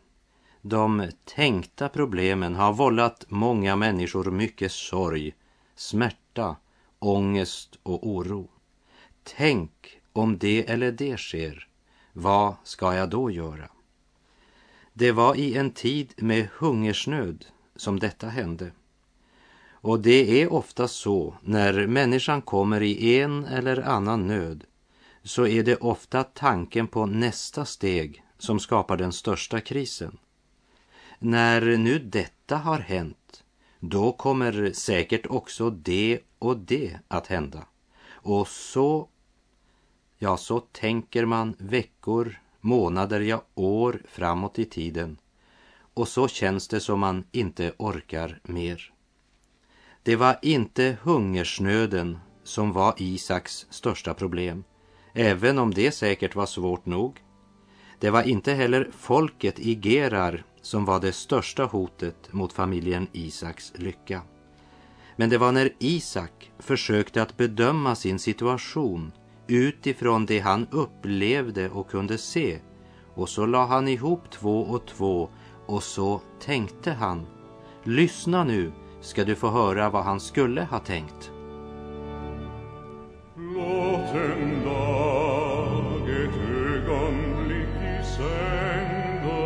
de 0.61 1.11
tänkta 1.25 1.89
problemen 1.89 2.55
har 2.55 2.73
vållat 2.73 3.25
många 3.27 3.75
människor 3.75 4.31
mycket 4.31 4.71
sorg, 4.71 5.35
smärta, 5.75 6.55
ångest 6.99 7.79
och 7.83 8.07
oro. 8.07 8.49
Tänk 9.23 9.99
om 10.13 10.37
det 10.37 10.69
eller 10.69 10.91
det 10.91 11.17
sker, 11.17 11.67
vad 12.13 12.55
ska 12.63 12.95
jag 12.95 13.09
då 13.09 13.31
göra? 13.31 13.69
Det 14.93 15.11
var 15.11 15.35
i 15.35 15.57
en 15.57 15.71
tid 15.71 16.13
med 16.17 16.47
hungersnöd 16.57 17.45
som 17.75 17.99
detta 17.99 18.27
hände. 18.27 18.71
Och 19.81 19.99
det 19.99 20.41
är 20.41 20.53
ofta 20.53 20.87
så 20.87 21.35
när 21.41 21.87
människan 21.87 22.41
kommer 22.41 22.81
i 22.81 23.19
en 23.19 23.45
eller 23.45 23.81
annan 23.81 24.27
nöd 24.27 24.63
så 25.23 25.47
är 25.47 25.63
det 25.63 25.75
ofta 25.75 26.23
tanken 26.23 26.87
på 26.87 27.05
nästa 27.05 27.65
steg 27.65 28.23
som 28.37 28.59
skapar 28.59 28.97
den 28.97 29.11
största 29.11 29.61
krisen. 29.61 30.17
När 31.19 31.61
nu 31.77 31.99
detta 31.99 32.57
har 32.57 32.79
hänt, 32.79 33.43
då 33.79 34.11
kommer 34.11 34.71
säkert 34.73 35.25
också 35.25 35.69
det 35.69 36.19
och 36.39 36.57
det 36.57 36.97
att 37.07 37.27
hända. 37.27 37.65
Och 38.21 38.47
så, 38.47 39.09
ja, 40.17 40.37
så 40.37 40.59
tänker 40.59 41.25
man 41.25 41.55
veckor, 41.59 42.39
månader, 42.61 43.19
ja 43.19 43.43
år 43.55 44.01
framåt 44.07 44.59
i 44.59 44.65
tiden. 44.65 45.17
Och 45.93 46.07
så 46.07 46.27
känns 46.27 46.67
det 46.67 46.79
som 46.79 46.99
man 46.99 47.23
inte 47.31 47.73
orkar 47.77 48.39
mer. 48.43 48.93
Det 50.03 50.15
var 50.15 50.39
inte 50.41 50.97
hungersnöden 51.01 52.19
som 52.43 52.71
var 52.71 52.93
Isaks 52.97 53.67
största 53.69 54.13
problem, 54.13 54.63
även 55.13 55.59
om 55.59 55.73
det 55.73 55.91
säkert 55.91 56.35
var 56.35 56.45
svårt 56.45 56.85
nog. 56.85 57.23
Det 57.99 58.09
var 58.09 58.23
inte 58.23 58.53
heller 58.53 58.91
folket 58.97 59.59
i 59.59 59.79
Gerar 59.83 60.43
som 60.61 60.85
var 60.85 60.99
det 60.99 61.11
största 61.11 61.65
hotet 61.65 62.33
mot 62.33 62.53
familjen 62.53 63.07
Isaks 63.11 63.73
lycka. 63.75 64.21
Men 65.19 65.29
det 65.29 65.37
var 65.37 65.51
när 65.51 65.69
Isak 65.79 66.51
försökte 66.59 67.21
att 67.21 67.37
bedöma 67.37 67.95
sin 67.95 68.19
situation 68.19 69.11
utifrån 69.47 70.25
det 70.25 70.39
han 70.39 70.67
upplevde 70.71 71.69
och 71.69 71.89
kunde 71.89 72.17
se 72.17 72.59
och 73.15 73.29
så 73.29 73.45
la 73.45 73.65
han 73.65 73.87
ihop 73.87 74.31
två 74.31 74.61
och 74.61 74.87
två 74.87 75.29
och 75.65 75.83
så 75.83 76.21
tänkte 76.45 76.91
han. 76.91 77.27
Lyssna 77.83 78.43
nu 78.43 78.71
ska 79.01 79.25
du 79.25 79.35
få 79.35 79.49
höra 79.49 79.89
vad 79.89 80.03
han 80.03 80.19
skulle 80.19 80.61
ha 80.61 80.79
tänkt. 80.79 81.31
Låt 83.35 84.15
en 84.15 84.65
dag 84.65 86.09
ett 86.09 86.37
ögonblick 86.49 87.75
i 87.81 88.03
sänder 88.17 89.39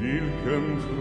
Vilken 0.00 0.95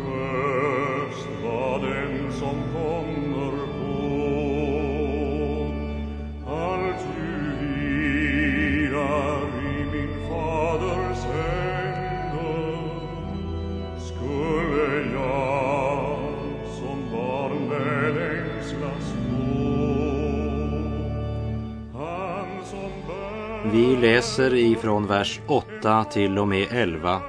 läser 24.25 24.55
ifrån 24.55 25.08
vers 25.08 25.39
8 25.48 26.03
till 26.03 26.38
och 26.38 26.48
med 26.48 26.67
11. 26.72 27.22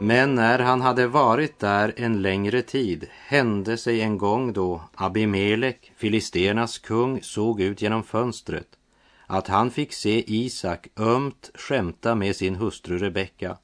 Men 0.00 0.34
när 0.34 0.58
han 0.58 0.80
hade 0.80 1.06
varit 1.06 1.58
där 1.58 1.94
en 1.96 2.22
längre 2.22 2.62
tid 2.62 3.08
hände 3.10 3.76
sig 3.76 4.00
en 4.00 4.18
gång 4.18 4.52
då 4.52 4.82
Abimelek, 4.94 5.92
filisternas 5.96 6.78
kung, 6.78 7.22
såg 7.22 7.60
ut 7.60 7.82
genom 7.82 8.02
fönstret 8.02 8.66
att 9.26 9.48
han 9.48 9.70
fick 9.70 9.92
se 9.92 10.24
Isak 10.26 10.88
ömt 10.96 11.50
skämta 11.54 12.14
med 12.14 12.36
sin 12.36 12.54
hustru 12.54 12.98
Rebecka. 12.98 13.56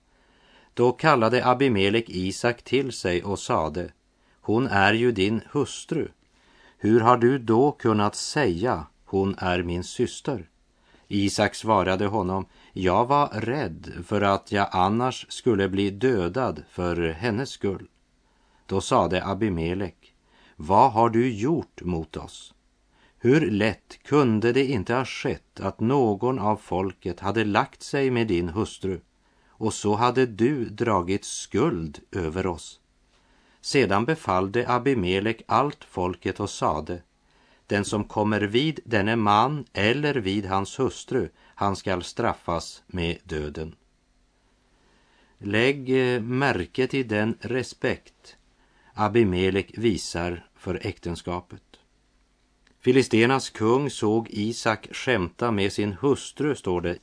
Då 0.75 0.93
kallade 0.93 1.47
Abimelek 1.47 2.05
Isak 2.09 2.63
till 2.63 2.93
sig 2.93 3.25
och 3.25 3.39
sade, 3.39 3.93
hon 4.41 4.67
är 4.67 4.93
ju 4.93 5.13
din 5.13 5.41
hustru. 5.53 6.09
Hur 6.79 7.01
har 7.01 7.17
du 7.17 7.39
då 7.39 7.73
kunnat 7.73 8.15
säga, 8.15 8.87
hon 9.05 9.35
är 9.39 9.63
min 9.63 9.85
syster? 9.85 10.49
Isak 11.09 11.55
svarade 11.55 12.07
honom, 12.07 12.47
jag 12.73 13.07
var 13.07 13.29
rädd 13.29 13.93
för 14.07 14.23
att 14.23 14.53
jag 14.53 14.69
annars 14.73 15.27
skulle 15.29 15.69
bli 15.69 15.91
dödad 15.91 16.63
för 16.71 17.13
hennes 17.13 17.51
skull. 17.51 17.89
Då 18.67 18.81
sade 18.81 19.27
Abimelek, 19.27 20.15
vad 20.57 20.93
har 20.93 21.11
du 21.11 21.33
gjort 21.33 21.83
mot 21.83 22.17
oss? 22.17 22.55
Hur 23.19 23.51
lätt 23.51 24.03
kunde 24.03 24.53
det 24.53 24.67
inte 24.67 24.95
ha 24.95 25.05
skett 25.05 25.61
att 25.61 25.81
någon 25.81 26.39
av 26.39 26.57
folket 26.57 27.21
hade 27.21 27.45
lagt 27.45 27.83
sig 27.83 28.11
med 28.11 28.27
din 28.27 28.49
hustru 28.49 29.01
och 29.49 29.75
så 29.75 29.95
hade 29.95 30.27
du 30.27 30.65
dragit 30.65 31.25
skuld 31.25 31.99
över 32.13 32.47
oss. 32.47 32.81
Sedan 33.61 34.05
befallde 34.05 34.69
Abimelek 34.69 35.43
allt 35.47 35.85
folket 35.85 36.41
och 36.41 36.51
sade, 36.51 37.03
den 37.67 37.85
som 37.85 38.05
kommer 38.05 38.41
vid 38.41 38.81
denne 38.85 39.17
man 39.17 39.65
eller 39.73 40.15
vid 40.15 40.47
hans 40.47 40.79
hustru, 40.79 41.29
han 41.55 41.77
skall 41.77 42.03
straffas 42.03 42.83
med 42.87 43.19
döden. 43.25 43.75
Lägg 45.39 45.91
eh, 45.91 46.21
märke 46.21 46.87
till 46.87 47.09
den 47.09 47.39
respekt 47.41 48.37
Abimelek 48.99 49.79
visar 49.79 50.47
för 50.55 50.87
äktenskapet. 50.87 51.63
Filisternas 52.81 53.51
kung 53.51 53.91
såg 53.91 54.29
Isak 54.31 54.89
skämta 54.93 55.51
med 55.51 55.73
sin 55.73 55.93
hustru, 55.93 56.55
står 56.55 56.81
det. 56.81 56.99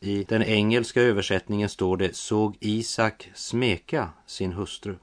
I 0.00 0.24
den 0.24 0.42
engelska 0.42 1.02
översättningen 1.02 1.68
står 1.68 1.96
det 1.96 2.16
såg 2.16 2.56
Isak 2.60 3.30
smeka 3.34 4.10
sin 4.26 4.52
hustru. 4.52 4.96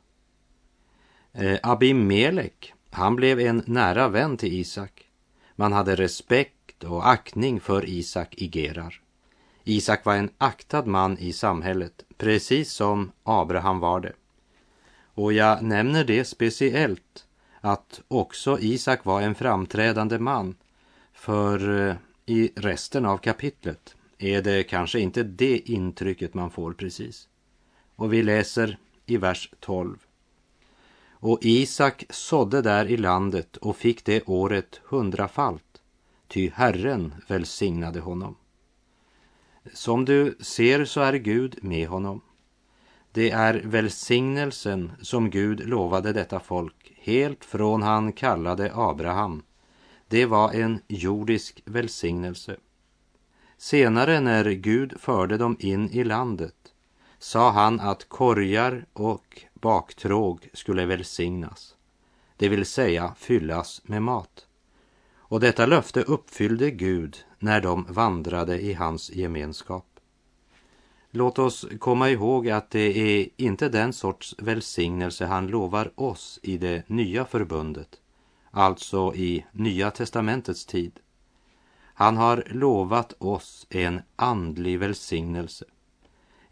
Eh, 1.34 1.60
Abimelek, 1.64 2.74
han 2.92 3.16
blev 3.16 3.40
en 3.40 3.64
nära 3.66 4.08
vän 4.08 4.38
till 4.38 4.54
Isak. 4.54 5.08
Man 5.56 5.74
hade 5.74 5.96
respekt 5.96 6.84
och 6.84 7.10
aktning 7.10 7.60
för 7.60 7.90
Isak 7.90 8.36
i 8.38 8.48
Gerar. 8.48 9.02
Isak 9.64 10.06
var 10.06 10.16
en 10.16 10.30
aktad 10.38 10.86
man 10.86 11.18
i 11.18 11.34
samhället, 11.34 12.04
precis 12.18 12.72
som 12.72 13.12
Abraham 13.24 13.80
var 13.80 14.00
det. 14.00 14.14
Och 15.14 15.34
jag 15.34 15.64
nämner 15.64 16.04
det 16.04 16.26
speciellt 16.26 17.26
att 17.62 18.02
också 18.08 18.60
Isak 18.60 19.06
var 19.06 19.22
en 19.22 19.36
framträdande 19.36 20.20
man, 20.20 20.56
för 21.14 21.88
eh, 21.90 21.96
i 22.26 22.52
resten 22.56 23.06
av 23.06 23.18
kapitlet 23.18 23.96
är 24.18 24.42
det 24.42 24.64
kanske 24.64 25.00
inte 25.00 25.24
det 25.24 25.58
intrycket 25.58 26.34
man 26.34 26.52
får 26.52 26.74
precis. 26.74 27.28
Och 27.96 28.14
vi 28.14 28.24
läser 28.24 28.78
i 29.06 29.18
vers 29.18 29.54
12. 29.60 29.98
Och 31.24 31.40
Isak 31.42 32.06
sådde 32.10 32.62
där 32.62 32.86
i 32.86 32.98
landet 32.98 33.58
och 33.58 33.78
fick 33.78 34.06
det 34.06 34.24
året 34.26 34.82
hundrafalt, 34.84 35.82
ty 36.28 36.50
Herren 36.50 37.14
välsignade 37.28 38.00
honom. 38.00 38.36
Som 39.74 40.06
du 40.06 40.38
ser 40.40 40.86
så 40.86 41.02
är 41.02 41.14
Gud 41.14 41.60
med 41.62 41.88
honom. 41.88 42.22
Det 43.12 43.32
är 43.32 43.54
välsignelsen 43.54 44.92
som 45.02 45.30
Gud 45.30 45.68
lovade 45.68 46.14
detta 46.14 46.40
folk 46.40 46.94
helt 46.98 47.46
från 47.46 47.82
han 47.82 48.14
kallade 48.14 48.72
Abraham. 48.74 49.44
Det 50.08 50.26
var 50.26 50.52
en 50.52 50.80
jordisk 50.88 51.62
välsignelse. 51.66 52.58
Senare 53.58 54.20
när 54.20 54.52
Gud 54.52 54.94
förde 55.00 55.38
dem 55.38 55.58
in 55.60 55.90
i 55.90 56.04
landet 56.04 56.56
sa 57.20 57.52
han 57.52 57.80
att 57.80 58.10
korgar 58.10 58.86
och 58.94 59.46
baktråg 59.62 60.50
skulle 60.54 60.86
välsignas, 60.86 61.76
det 62.38 62.50
vill 62.50 62.66
säga 62.66 63.16
fyllas 63.18 63.82
med 63.84 64.02
mat. 64.02 64.48
Och 65.16 65.40
detta 65.40 65.66
löfte 65.66 66.02
uppfyllde 66.02 66.72
Gud 66.72 67.18
när 67.40 67.62
de 67.62 67.86
vandrade 67.90 68.62
i 68.62 68.74
hans 68.74 69.10
gemenskap. 69.10 69.86
Låt 71.12 71.40
oss 71.40 71.66
komma 71.80 72.10
ihåg 72.10 72.50
att 72.50 72.70
det 72.70 72.98
är 72.98 73.30
inte 73.38 73.70
den 73.70 73.94
sorts 73.94 74.36
välsignelse 74.38 75.26
han 75.26 75.48
lovar 75.48 75.92
oss 75.96 76.40
i 76.44 76.58
det 76.58 76.90
nya 76.90 77.26
förbundet, 77.26 78.02
alltså 78.52 79.16
i 79.16 79.46
Nya 79.52 79.92
testamentets 79.92 80.66
tid. 80.66 81.00
Han 81.94 82.18
har 82.18 82.44
lovat 82.48 83.14
oss 83.18 83.68
en 83.70 84.02
andlig 84.16 84.80
välsignelse. 84.80 85.66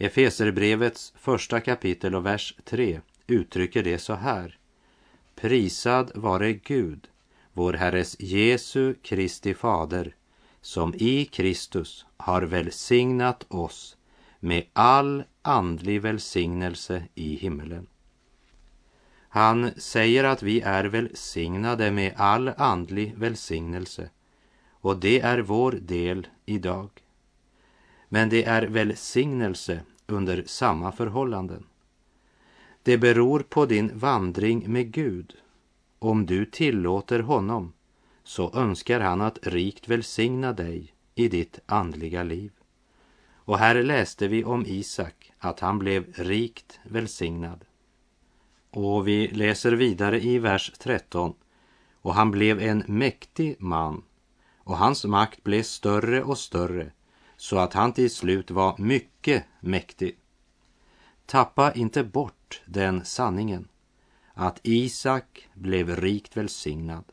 Efeserbrevets 0.02 1.14
första 1.16 1.60
kapitel 1.60 2.16
och 2.16 2.26
vers 2.26 2.56
3 2.64 3.02
uttrycker 3.28 3.84
det 3.84 3.98
så 3.98 4.14
här. 4.14 4.58
Prisad 5.36 6.12
vare 6.16 6.54
Gud, 6.54 7.08
vår 7.54 7.74
Herres 7.74 8.20
Jesu 8.20 8.94
Kristi 8.94 9.54
fader, 9.54 10.16
som 10.62 10.94
i 10.98 11.26
Kristus 11.26 12.06
har 12.18 12.42
välsignat 12.42 13.46
oss 13.48 13.98
med 14.40 14.66
all 14.74 15.24
andlig 15.42 16.02
välsignelse 16.02 17.04
i 17.16 17.36
himmelen. 17.36 17.88
Han 19.30 19.72
säger 19.78 20.24
att 20.24 20.44
vi 20.44 20.62
är 20.62 20.86
välsignade 20.86 21.92
med 21.92 22.14
all 22.18 22.48
andlig 22.58 23.18
välsignelse 23.18 24.10
och 24.72 24.98
det 24.98 25.20
är 25.20 25.40
vår 25.40 25.72
del 25.72 26.28
idag. 26.46 26.90
Men 28.10 28.30
det 28.30 28.44
är 28.44 28.62
välsignelse 28.68 29.82
under 30.08 30.44
samma 30.46 30.92
förhållanden. 30.92 31.66
Det 32.84 32.98
beror 32.98 33.40
på 33.40 33.66
din 33.66 33.98
vandring 33.98 34.72
med 34.72 34.92
Gud. 34.92 35.36
Om 36.00 36.26
du 36.26 36.46
tillåter 36.46 37.20
honom 37.20 37.74
så 38.24 38.54
önskar 38.54 39.00
han 39.00 39.22
att 39.22 39.40
rikt 39.42 39.88
välsigna 39.88 40.54
dig 40.54 40.94
i 41.16 41.28
ditt 41.28 41.60
andliga 41.66 42.24
liv. 42.24 42.52
Och 43.34 43.58
här 43.58 43.84
läste 43.84 44.28
vi 44.28 44.44
om 44.44 44.66
Isak, 44.66 45.32
att 45.38 45.60
han 45.60 45.80
blev 45.80 46.14
rikt 46.14 46.80
välsignad. 46.84 47.66
Och 48.70 49.08
vi 49.08 49.28
läser 49.28 49.72
vidare 49.72 50.22
i 50.22 50.40
vers 50.40 50.72
13. 50.80 51.34
Och 52.02 52.14
han 52.14 52.32
blev 52.32 52.60
en 52.60 52.84
mäktig 52.88 53.56
man 53.60 54.04
och 54.58 54.78
hans 54.78 55.06
makt 55.06 55.44
blev 55.44 55.64
större 55.64 56.24
och 56.24 56.38
större 56.38 56.92
så 57.40 57.58
att 57.58 57.74
han 57.74 57.94
till 57.94 58.10
slut 58.10 58.52
var 58.52 58.76
mycket 58.78 59.46
mäktig. 59.60 60.18
Tappa 61.26 61.74
inte 61.74 62.04
bort 62.04 62.62
den 62.66 63.06
sanningen 63.06 63.68
att 64.34 64.60
Isak 64.64 65.50
blev 65.54 65.96
rikt 65.96 66.38
välsignad. 66.38 67.04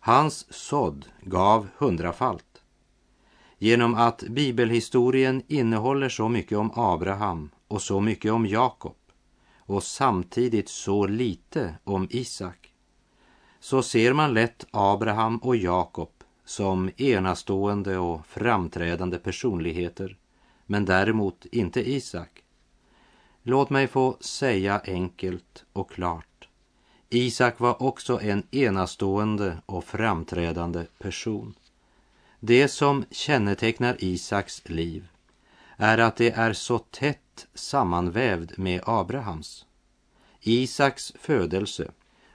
Hans 0.00 0.52
sådd 0.52 1.06
gav 1.20 1.68
hundrafalt. 1.76 2.62
Genom 3.58 3.94
att 3.94 4.22
bibelhistorien 4.22 5.42
innehåller 5.48 6.08
så 6.08 6.28
mycket 6.28 6.58
om 6.58 6.70
Abraham 6.74 7.50
och 7.68 7.82
så 7.82 8.00
mycket 8.00 8.32
om 8.32 8.46
Jakob 8.46 8.96
och 9.56 9.82
samtidigt 9.82 10.68
så 10.68 11.06
lite 11.06 11.74
om 11.84 12.08
Isak 12.10 12.74
så 13.60 13.82
ser 13.82 14.12
man 14.12 14.34
lätt 14.34 14.66
Abraham 14.70 15.38
och 15.38 15.56
Jakob 15.56 16.23
som 16.44 16.90
enastående 16.96 17.98
och 17.98 18.26
framträdande 18.26 19.18
personligheter 19.18 20.16
men 20.66 20.84
däremot 20.84 21.46
inte 21.46 21.90
Isak. 21.90 22.44
Låt 23.42 23.70
mig 23.70 23.86
få 23.86 24.16
säga 24.20 24.80
enkelt 24.84 25.64
och 25.72 25.90
klart. 25.90 26.48
Isak 27.10 27.60
var 27.60 27.82
också 27.82 28.20
en 28.20 28.42
enastående 28.50 29.58
och 29.66 29.84
framträdande 29.84 30.84
person. 30.98 31.54
Det 32.40 32.68
som 32.68 33.04
kännetecknar 33.10 33.96
Isaks 33.98 34.68
liv 34.68 35.08
är 35.76 35.98
att 35.98 36.16
det 36.16 36.30
är 36.30 36.52
så 36.52 36.78
tätt 36.78 37.46
sammanvävd 37.54 38.58
med 38.58 38.80
Abrahams. 38.84 39.66
Isaks 40.40 41.12
födelse 41.18 41.90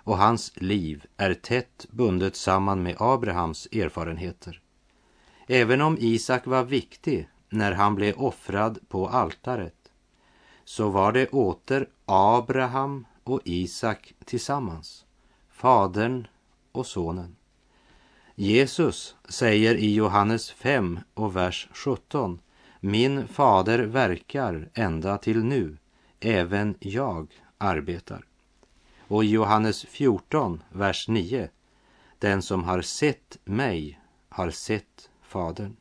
och 0.09 0.17
hans 0.17 0.51
liv 0.55 1.05
är 1.17 1.33
tätt 1.33 1.85
bundet 1.91 2.35
samman 2.35 2.83
med 2.83 2.95
Abrahams 2.99 3.67
erfarenheter. 3.71 4.61
Även 5.47 5.81
om 5.81 5.97
Isak 5.99 6.45
var 6.45 6.63
viktig 6.63 7.29
när 7.49 7.71
han 7.71 7.95
blev 7.95 8.15
offrad 8.15 8.79
på 8.87 9.07
altaret 9.07 9.91
så 10.65 10.89
var 10.89 11.11
det 11.11 11.29
åter 11.29 11.89
Abraham 12.05 13.05
och 13.23 13.41
Isak 13.45 14.13
tillsammans, 14.25 15.05
fadern 15.49 16.27
och 16.71 16.85
sonen. 16.85 17.35
Jesus 18.35 19.15
säger 19.27 19.75
i 19.75 19.93
Johannes 19.93 20.51
5 20.51 20.99
och 21.13 21.35
vers 21.35 21.67
17 21.71 22.39
Min 22.79 23.27
fader 23.27 23.79
verkar 23.79 24.69
ända 24.73 25.17
till 25.17 25.43
nu, 25.43 25.77
även 26.19 26.75
jag 26.79 27.27
arbetar. 27.57 28.28
Och 29.09 29.23
i 29.23 29.27
Johannes 29.27 29.85
14, 29.85 30.63
vers 30.69 31.07
9 31.07 31.49
Den 32.19 32.41
som 32.41 32.63
har 32.63 32.81
sett 32.81 33.37
mig 33.43 33.99
har 34.29 34.49
sett 34.49 35.09
Fadern. 35.21 35.75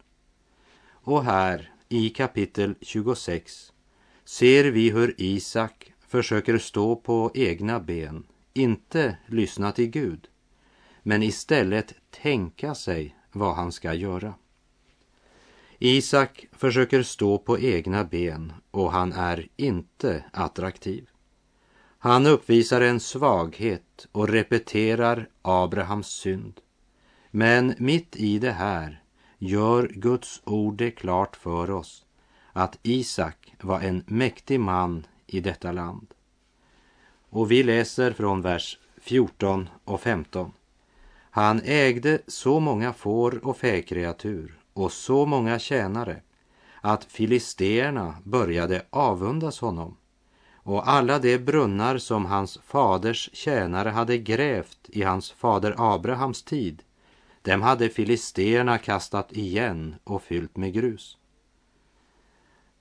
Och 0.90 1.24
här 1.24 1.72
i 1.88 2.10
kapitel 2.10 2.74
26 2.80 3.72
ser 4.24 4.64
vi 4.64 4.90
hur 4.90 5.14
Isak 5.18 5.92
försöker 6.00 6.58
stå 6.58 6.96
på 6.96 7.30
egna 7.34 7.80
ben, 7.80 8.26
inte 8.54 9.16
lyssna 9.26 9.72
till 9.72 9.90
Gud, 9.90 10.28
men 11.02 11.22
istället 11.22 11.94
tänka 12.10 12.74
sig 12.74 13.16
vad 13.32 13.54
han 13.54 13.72
ska 13.72 13.94
göra. 13.94 14.34
Isak 15.78 16.46
försöker 16.52 17.02
stå 17.02 17.38
på 17.38 17.58
egna 17.58 18.04
ben 18.04 18.52
och 18.70 18.92
han 18.92 19.12
är 19.12 19.48
inte 19.56 20.24
attraktiv. 20.32 21.10
Han 22.00 22.26
uppvisar 22.26 22.80
en 22.80 23.00
svaghet 23.00 24.06
och 24.12 24.28
repeterar 24.28 25.28
Abrahams 25.42 26.06
synd. 26.06 26.60
Men 27.30 27.74
mitt 27.78 28.16
i 28.16 28.38
det 28.38 28.52
här 28.52 29.02
gör 29.38 29.88
Guds 29.94 30.42
ord 30.44 30.74
det 30.74 30.90
klart 30.90 31.36
för 31.36 31.70
oss 31.70 32.04
att 32.52 32.78
Isak 32.82 33.54
var 33.60 33.80
en 33.80 34.04
mäktig 34.06 34.60
man 34.60 35.06
i 35.26 35.40
detta 35.40 35.72
land. 35.72 36.06
Och 37.30 37.50
vi 37.50 37.62
läser 37.62 38.12
från 38.12 38.42
vers 38.42 38.78
14 39.00 39.68
och 39.84 40.00
15. 40.00 40.52
Han 41.30 41.60
ägde 41.64 42.18
så 42.26 42.60
många 42.60 42.92
får 42.92 43.46
och 43.46 43.56
fäkreatur 43.56 44.58
och 44.72 44.92
så 44.92 45.26
många 45.26 45.58
tjänare 45.58 46.22
att 46.80 47.04
filisterna 47.04 48.14
började 48.24 48.82
avundas 48.90 49.60
honom 49.60 49.96
och 50.68 50.88
alla 50.88 51.18
de 51.18 51.38
brunnar 51.38 51.98
som 51.98 52.26
hans 52.26 52.58
faders 52.64 53.30
tjänare 53.32 53.88
hade 53.88 54.18
grävt 54.18 54.78
i 54.88 55.02
hans 55.02 55.30
fader 55.30 55.74
Abrahams 55.78 56.42
tid, 56.42 56.82
dem 57.42 57.62
hade 57.62 57.88
filisterna 57.88 58.78
kastat 58.78 59.32
igen 59.32 59.94
och 60.04 60.22
fyllt 60.22 60.56
med 60.56 60.72
grus. 60.72 61.18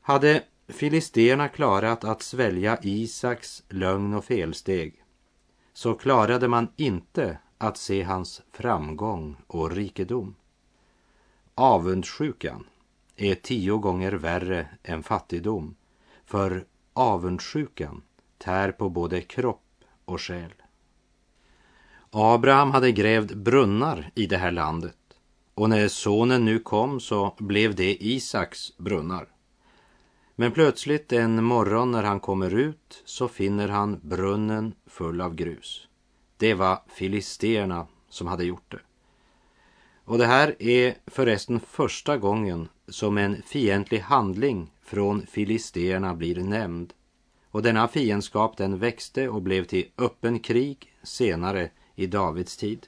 Hade 0.02 0.44
filisterna 0.68 1.48
klarat 1.48 2.04
att 2.04 2.22
svälja 2.22 2.78
Isaks 2.82 3.64
lögn 3.70 4.14
och 4.14 4.26
felsteg 4.26 5.04
så 5.74 5.94
klarade 5.94 6.48
man 6.48 6.68
inte 6.76 7.38
att 7.58 7.78
se 7.78 8.04
hans 8.04 8.42
framgång 8.52 9.36
och 9.48 9.72
rikedom. 9.72 10.36
Avundsjukan 11.56 12.68
är 13.16 13.36
tio 13.36 13.78
gånger 13.78 14.12
värre 14.12 14.68
än 14.84 15.04
fattigdom, 15.04 15.76
för 16.26 16.66
avundsjukan 16.98 18.02
tär 18.38 18.72
på 18.72 18.90
både 18.90 19.22
kropp 19.22 19.84
och 20.06 20.22
själ. 20.22 20.54
Abraham 22.12 22.72
hade 22.72 22.92
grävt 22.92 23.34
brunnar 23.34 24.12
i 24.16 24.26
det 24.26 24.38
här 24.38 24.52
landet 24.52 24.98
och 25.54 25.70
när 25.70 25.88
sonen 25.88 26.46
nu 26.46 26.60
kom 26.60 27.00
så 27.00 27.36
blev 27.40 27.76
det 27.76 28.06
Isaks 28.06 28.78
brunnar. 28.78 29.28
Men 30.36 30.52
plötsligt 30.52 31.14
en 31.14 31.44
morgon 31.44 31.92
när 31.92 32.04
han 32.04 32.20
kommer 32.20 32.56
ut 32.56 33.02
så 33.06 33.28
finner 33.28 33.68
han 33.68 34.00
brunnen 34.04 34.74
full 34.86 35.22
av 35.22 35.36
grus. 35.36 35.88
Det 36.38 36.54
var 36.54 36.80
filisterna 36.88 37.88
som 38.10 38.28
hade 38.28 38.44
gjort 38.44 38.72
det. 38.72 38.80
Och 40.06 40.18
det 40.18 40.26
här 40.26 40.64
är 40.64 40.96
förresten 41.08 41.60
första 41.60 42.18
gången 42.18 42.70
som 42.88 43.18
en 43.18 43.42
fientlig 43.42 44.00
handling 44.00 44.72
från 44.88 45.28
filisterna 45.28 46.16
blir 46.16 46.36
nämnd. 46.36 46.94
Och 47.52 47.64
denna 47.64 47.88
fiendskap 47.88 48.58
den 48.58 48.78
växte 48.80 49.30
och 49.30 49.42
blev 49.42 49.64
till 49.64 49.86
öppen 49.98 50.40
krig 50.40 50.94
senare 51.04 51.70
i 51.96 52.08
Davids 52.08 52.58
tid. 52.58 52.88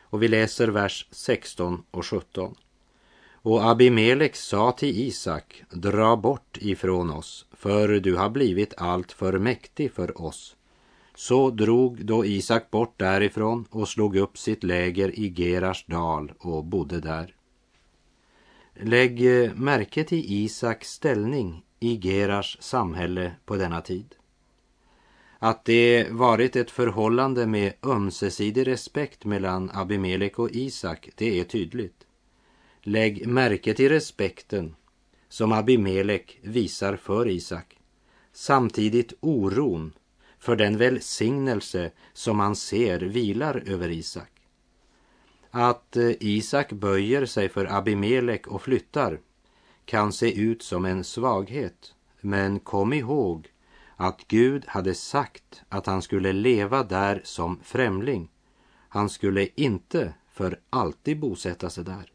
Och 0.00 0.22
vi 0.22 0.28
läser 0.28 0.68
vers 0.68 1.06
16 1.10 1.82
och 1.90 2.06
17. 2.06 2.54
Och 3.32 3.64
Abimelek 3.64 4.36
sa 4.36 4.72
till 4.72 5.00
Isak, 5.00 5.64
dra 5.70 6.16
bort 6.16 6.58
ifrån 6.60 7.10
oss, 7.10 7.46
för 7.52 7.88
du 7.88 8.16
har 8.16 8.30
blivit 8.30 8.74
allt 8.76 9.12
för 9.12 9.38
mäktig 9.38 9.92
för 9.92 10.22
oss. 10.22 10.56
Så 11.14 11.50
drog 11.50 12.04
då 12.04 12.24
Isak 12.24 12.70
bort 12.70 12.98
därifrån 12.98 13.66
och 13.70 13.88
slog 13.88 14.16
upp 14.16 14.38
sitt 14.38 14.64
läger 14.64 15.18
i 15.18 15.34
Gerars 15.36 15.84
dal 15.86 16.32
och 16.38 16.64
bodde 16.64 17.00
där. 17.00 17.34
Lägg 18.76 19.44
eh, 19.44 19.54
märke 19.54 20.04
till 20.04 20.24
Isaks 20.32 20.90
ställning 20.90 21.64
i 21.80 22.00
Gerars 22.08 22.56
samhälle 22.60 23.32
på 23.44 23.56
denna 23.56 23.80
tid. 23.80 24.14
Att 25.38 25.64
det 25.64 26.06
varit 26.10 26.56
ett 26.56 26.70
förhållande 26.70 27.46
med 27.46 27.72
ömsesidig 27.82 28.66
respekt 28.66 29.24
mellan 29.24 29.70
Abimelek 29.74 30.38
och 30.38 30.50
Isak, 30.50 31.08
det 31.14 31.40
är 31.40 31.44
tydligt. 31.44 32.06
Lägg 32.82 33.26
märke 33.26 33.74
till 33.74 33.88
respekten 33.88 34.76
som 35.28 35.52
Abimelek 35.52 36.38
visar 36.42 36.96
för 36.96 37.28
Isak. 37.28 37.78
Samtidigt 38.32 39.12
oron 39.20 39.92
för 40.38 40.56
den 40.56 40.76
välsignelse 40.76 41.90
som 42.12 42.40
han 42.40 42.56
ser 42.56 43.00
vilar 43.00 43.62
över 43.66 43.88
Isak. 43.88 44.33
Att 45.56 45.96
eh, 45.96 46.10
Isak 46.20 46.72
böjer 46.72 47.26
sig 47.26 47.48
för 47.48 47.72
Abimelek 47.72 48.46
och 48.46 48.62
flyttar 48.62 49.20
kan 49.84 50.12
se 50.12 50.40
ut 50.40 50.62
som 50.62 50.84
en 50.84 51.04
svaghet. 51.04 51.94
Men 52.20 52.60
kom 52.60 52.92
ihåg 52.92 53.48
att 53.96 54.24
Gud 54.28 54.64
hade 54.66 54.94
sagt 54.94 55.62
att 55.68 55.86
han 55.86 56.02
skulle 56.02 56.32
leva 56.32 56.82
där 56.82 57.20
som 57.24 57.60
främling. 57.62 58.28
Han 58.88 59.08
skulle 59.08 59.48
inte 59.54 60.14
för 60.32 60.60
alltid 60.70 61.20
bosätta 61.20 61.70
sig 61.70 61.84
där. 61.84 62.12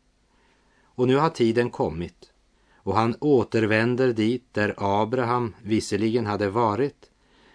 Och 0.83 1.07
nu 1.07 1.15
har 1.15 1.29
tiden 1.29 1.69
kommit 1.69 2.31
och 2.75 2.95
han 2.95 3.15
återvänder 3.19 4.13
dit 4.13 4.53
där 4.53 4.73
Abraham 4.77 5.55
visserligen 5.63 6.25
hade 6.25 6.49
varit, 6.49 7.09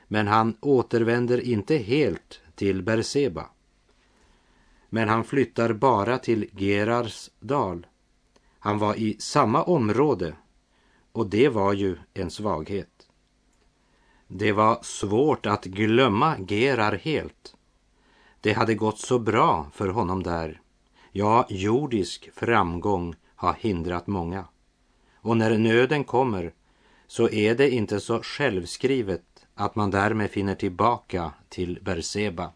men 0.08 0.26
han 0.28 0.56
återvänder 0.60 1.40
inte 1.40 1.76
helt 1.76 2.40
till 2.54 2.82
Berseba. 2.82 3.48
Men 4.94 5.08
han 5.08 5.24
flyttar 5.24 5.72
bara 5.72 6.18
till 6.18 6.50
Gerars 6.52 7.30
dal. 7.40 7.86
Han 8.58 8.78
var 8.78 8.94
i 8.94 9.16
samma 9.18 9.62
område 9.62 10.34
och 11.12 11.26
det 11.26 11.48
var 11.48 11.72
ju 11.72 11.96
en 12.12 12.30
svaghet. 12.30 13.08
Det 14.28 14.52
var 14.52 14.78
svårt 14.82 15.46
att 15.46 15.64
glömma 15.64 16.36
Gerar 16.48 16.92
helt. 16.92 17.54
Det 18.40 18.52
hade 18.52 18.74
gått 18.74 18.98
så 18.98 19.18
bra 19.18 19.66
för 19.72 19.88
honom 19.88 20.22
där. 20.22 20.60
Ja, 21.12 21.46
jordisk 21.48 22.30
framgång 22.34 23.14
har 23.34 23.54
hindrat 23.54 24.06
många. 24.06 24.44
Och 25.14 25.36
när 25.36 25.58
nöden 25.58 26.04
kommer 26.04 26.52
så 27.06 27.28
är 27.28 27.54
det 27.54 27.70
inte 27.70 28.00
så 28.00 28.22
självskrivet 28.22 29.46
att 29.54 29.76
man 29.76 29.90
därmed 29.90 30.30
finner 30.30 30.54
tillbaka 30.54 31.32
till 31.48 31.78
Berseba. 31.82 32.52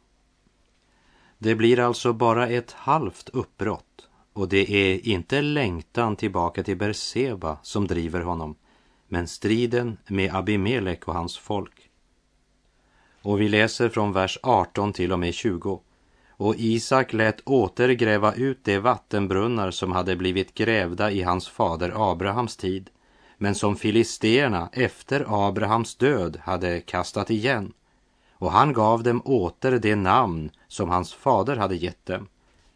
Det 1.39 1.55
blir 1.55 1.79
alltså 1.79 2.13
bara 2.13 2.49
ett 2.49 2.73
halvt 2.73 3.29
uppbrott 3.29 4.09
och 4.33 4.49
det 4.49 4.73
är 4.73 5.09
inte 5.09 5.43
längtan 5.43 6.17
tillbaka 6.17 6.63
till 6.63 6.77
Berseba 6.77 7.59
som 7.63 7.87
driver 7.87 8.21
honom, 8.21 8.57
men 9.09 9.29
striden 9.29 9.97
med 10.09 10.35
Abimelek 10.35 11.09
och 11.09 11.15
hans 11.15 11.39
folk. 11.39 11.91
Och 13.23 13.41
vi 13.41 13.49
läser 13.49 13.89
från 13.89 14.13
vers 14.13 14.39
18 14.43 14.93
till 14.93 15.13
och 15.13 15.19
med 15.19 15.35
20. 15.35 15.81
Och 16.31 16.55
Isak 16.59 17.13
lät 17.13 17.41
åter 17.41 17.89
gräva 17.89 18.35
ut 18.35 18.65
de 18.65 18.79
vattenbrunnar 18.79 19.71
som 19.71 19.93
hade 19.93 20.17
blivit 20.17 20.55
grävda 20.55 21.11
i 21.11 21.23
hans 21.23 21.49
fader 21.49 22.11
Abrahams 22.13 22.57
tid, 22.57 22.91
men 23.39 23.55
som 23.55 23.77
filisterna 23.77 24.69
efter 24.73 25.49
Abrahams 25.49 25.97
död 25.97 26.41
hade 26.43 26.81
kastat 26.81 27.31
igen. 27.31 27.73
Och 28.39 28.53
han 28.53 28.73
gav 28.73 29.03
dem 29.03 29.23
åter 29.25 29.79
det 29.79 29.97
namn 29.97 30.51
som 30.69 30.89
hans 30.89 31.15
fader 31.15 31.57
hade 31.57 31.77
gett 31.77 32.07
dem. 32.07 32.29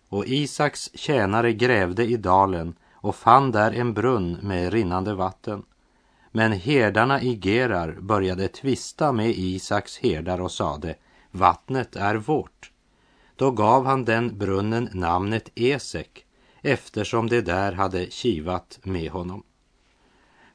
Och 0.08 0.26
Isaks 0.26 0.90
tjänare 0.94 1.52
grävde 1.52 2.04
i 2.04 2.16
dalen 2.16 2.74
och 2.92 3.16
fann 3.16 3.50
där 3.50 3.72
en 3.72 3.94
brunn 3.94 4.38
med 4.42 4.72
rinnande 4.72 5.14
vatten. 5.14 5.62
Men 6.30 6.52
herdarna 6.52 7.22
i 7.22 7.40
Gerar 7.42 7.92
började 8.00 8.48
tvista 8.48 9.12
med 9.12 9.30
Isaks 9.30 9.98
herdar 9.98 10.40
och 10.40 10.52
sade, 10.52 10.94
vattnet 11.30 11.96
är 11.96 12.14
vårt. 12.14 12.70
Då 13.36 13.50
gav 13.50 13.86
han 13.86 14.04
den 14.04 14.38
brunnen 14.38 14.88
namnet 14.92 15.50
Esek 15.54 16.24
eftersom 16.62 17.28
det 17.28 17.40
där 17.40 17.72
hade 17.72 18.10
kivat 18.10 18.78
med 18.82 19.10
honom. 19.10 19.42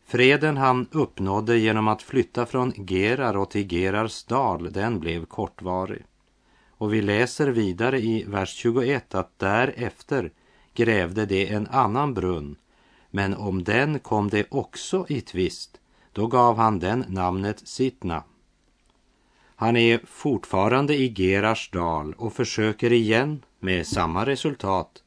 Freden 0.10 0.58
han 0.58 0.88
uppnådde 0.92 1.58
genom 1.58 1.88
att 1.88 2.02
flytta 2.02 2.46
från 2.46 2.74
Gerar 2.88 3.38
och 3.38 3.50
till 3.50 3.74
Gerars 3.74 4.24
dal, 4.24 4.74
den 4.74 5.00
blev 5.00 5.26
kortvarig. 5.26 6.04
Och 6.70 6.94
vi 6.94 7.02
läser 7.02 7.48
vidare 7.48 8.00
i 8.00 8.24
vers 8.24 8.54
21 8.54 9.16
att 9.16 9.40
därefter 9.40 10.32
grävde 10.74 11.26
de 11.26 11.48
en 11.48 11.68
annan 11.68 12.14
brunn, 12.14 12.56
men 13.12 13.36
om 13.36 13.64
den 13.64 14.00
kom 14.00 14.30
det 14.30 14.48
också 14.52 15.06
i 15.10 15.22
tvist, 15.22 15.80
då 16.12 16.28
gav 16.28 16.58
han 16.58 16.80
den 16.80 17.06
namnet 17.08 17.68
Sitna. 17.68 18.24
Han 19.56 19.78
är 19.78 20.02
fortfarande 20.06 20.96
i 20.96 21.14
Gerars 21.18 21.70
dal 21.72 22.14
och 22.14 22.34
försöker 22.34 22.92
igen 22.92 23.44
med 23.60 23.88
samma 23.88 24.26
resultat. 24.26 25.04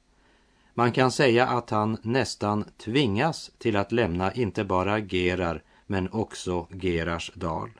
Man 0.74 0.92
kan 0.92 1.12
säga 1.12 1.46
att 1.46 1.70
han 1.70 1.96
nästan 2.02 2.64
tvingas 2.78 3.50
till 3.58 3.76
att 3.76 3.92
lämna 3.92 4.32
inte 4.32 4.64
bara 4.64 4.98
Gerar 4.98 5.62
men 5.86 6.12
också 6.12 6.66
Gerars 6.82 7.30
dal. 7.34 7.70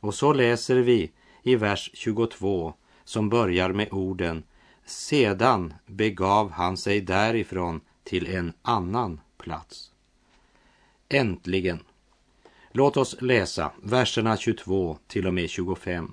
Och 0.00 0.14
så 0.14 0.32
läser 0.32 0.76
vi 0.76 1.12
i 1.42 1.56
vers 1.56 1.90
22 1.94 2.74
som 3.04 3.28
börjar 3.28 3.72
med 3.72 3.92
orden 3.92 4.42
Sedan 4.84 5.74
begav 5.86 6.50
han 6.50 6.76
sig 6.76 7.00
därifrån 7.00 7.80
till 8.04 8.34
en 8.34 8.52
annan 8.62 9.20
plats. 9.38 9.92
Äntligen 11.08 11.80
Låt 12.74 12.96
oss 12.96 13.16
läsa 13.20 13.72
verserna 13.82 14.36
22 14.36 14.98
till 15.06 15.26
och 15.26 15.34
med 15.34 15.50
25. 15.50 16.12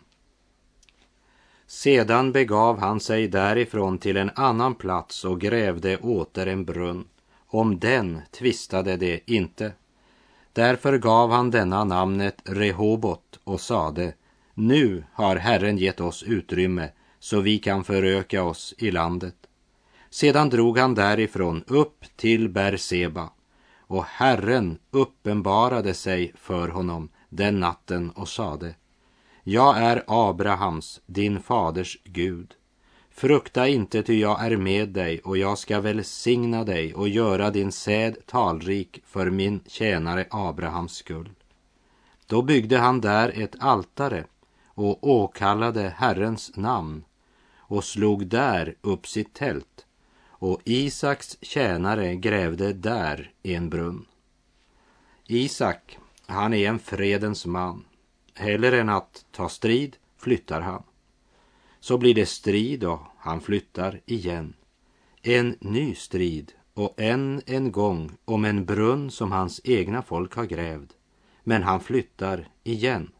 Sedan 1.71 2.32
begav 2.32 2.79
han 2.79 2.99
sig 2.99 3.27
därifrån 3.27 3.97
till 3.97 4.17
en 4.17 4.32
annan 4.36 4.75
plats 4.75 5.25
och 5.25 5.41
grävde 5.41 5.97
åter 5.97 6.47
en 6.47 6.65
brunn. 6.65 7.08
Om 7.47 7.79
den 7.79 8.21
tvistade 8.32 8.97
det 8.97 9.32
inte. 9.32 9.71
Därför 10.53 10.97
gav 10.97 11.32
han 11.32 11.51
denna 11.51 11.84
namnet 11.84 12.41
Rehobot 12.45 13.39
och 13.43 13.62
sade, 13.62 14.13
nu 14.53 15.03
har 15.13 15.36
Herren 15.36 15.77
gett 15.77 16.01
oss 16.01 16.23
utrymme 16.23 16.89
så 17.19 17.39
vi 17.39 17.60
kan 17.60 17.84
föröka 17.84 18.43
oss 18.43 18.73
i 18.77 18.91
landet. 18.91 19.36
Sedan 20.10 20.49
drog 20.49 20.77
han 20.77 20.95
därifrån 20.95 21.63
upp 21.67 22.05
till 22.15 22.49
Berseba 22.49 23.29
och 23.77 24.05
Herren 24.05 24.77
uppenbarade 24.91 25.93
sig 25.93 26.34
för 26.36 26.67
honom 26.67 27.10
den 27.29 27.60
natten 27.60 28.10
och 28.10 28.29
sade 28.29 28.75
jag 29.43 29.78
är 29.78 30.04
Abrahams, 30.08 31.02
din 31.06 31.41
faders 31.41 31.97
Gud. 32.04 32.56
Frukta 33.10 33.67
inte, 33.67 34.04
ty 34.04 34.19
jag 34.19 34.45
är 34.45 34.58
med 34.58 34.89
dig 34.89 35.19
och 35.19 35.38
jag 35.38 35.58
ska 35.58 35.80
välsigna 35.80 36.63
dig 36.63 36.93
och 36.93 37.10
göra 37.10 37.49
din 37.49 37.71
säd 37.71 38.17
talrik 38.25 39.02
för 39.06 39.30
min 39.30 39.60
tjänare 39.67 40.25
Abrahams 40.30 40.93
skull. 40.93 41.30
Då 42.28 42.41
byggde 42.41 42.78
han 42.78 43.02
där 43.02 43.41
ett 43.43 43.56
altare 43.60 44.25
och 44.65 45.08
åkallade 45.08 45.93
Herrens 45.97 46.52
namn 46.56 47.04
och 47.58 47.84
slog 47.84 48.28
där 48.28 48.75
upp 48.82 49.08
sitt 49.08 49.34
tält 49.34 49.86
och 50.39 50.62
Isaks 50.65 51.38
tjänare 51.41 52.15
grävde 52.15 52.73
där 52.73 53.32
en 53.43 53.69
brunn. 53.69 54.06
Isak, 55.25 55.97
han 56.25 56.54
är 56.54 56.69
en 56.69 56.80
fredens 56.80 57.45
man. 57.45 57.86
Hellre 58.39 58.80
än 58.80 58.89
att 58.89 59.25
ta 59.32 59.49
strid 59.49 59.97
flyttar 60.17 60.62
han. 60.62 60.84
Så 61.80 61.97
blir 61.97 62.15
det 62.15 62.25
strid 62.25 62.84
och 62.84 62.99
han 63.17 63.41
flyttar 63.41 64.02
igen. 64.06 64.54
En 65.21 65.56
ny 65.60 65.95
strid 65.95 66.52
och 66.73 66.93
än 66.97 67.41
en 67.45 67.71
gång 67.71 68.12
om 68.25 68.45
en 68.45 68.65
brunn 68.65 69.12
som 69.12 69.32
hans 69.32 69.62
egna 69.63 70.02
folk 70.02 70.36
har 70.36 70.45
grävd. 70.45 70.93
Men 71.43 71.63
han 71.63 71.80
flyttar 71.80 72.47
igen. 72.63 73.12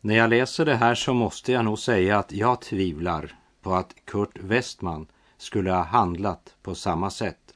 När 0.00 0.16
jag 0.16 0.30
läser 0.30 0.64
det 0.64 0.76
här 0.76 0.94
så 0.94 1.14
måste 1.14 1.52
jag 1.52 1.64
nog 1.64 1.78
säga 1.78 2.18
att 2.18 2.32
jag 2.32 2.60
tvivlar 2.60 3.38
på 3.62 3.74
att 3.74 3.94
Kurt 4.04 4.38
Westman 4.38 5.06
skulle 5.36 5.70
ha 5.70 5.82
handlat 5.82 6.56
på 6.62 6.74
samma 6.74 7.10
sätt. 7.10 7.54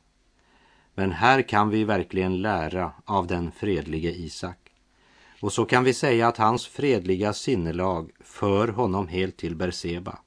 Men 0.95 1.12
här 1.12 1.42
kan 1.42 1.71
vi 1.71 1.85
verkligen 1.85 2.42
lära 2.42 2.92
av 3.05 3.27
den 3.27 3.53
fredlige 3.53 4.11
Isak. 4.11 4.62
Och 5.42 5.52
så 5.52 5.64
kan 5.64 5.85
vi 5.85 5.94
säga 5.94 6.28
att 6.28 6.37
hans 6.37 6.66
fredliga 6.66 7.33
sinnelag 7.33 8.11
för 8.20 8.68
honom 8.68 9.09
helt 9.09 9.37
till 9.37 9.57
Berseba, 9.57 10.18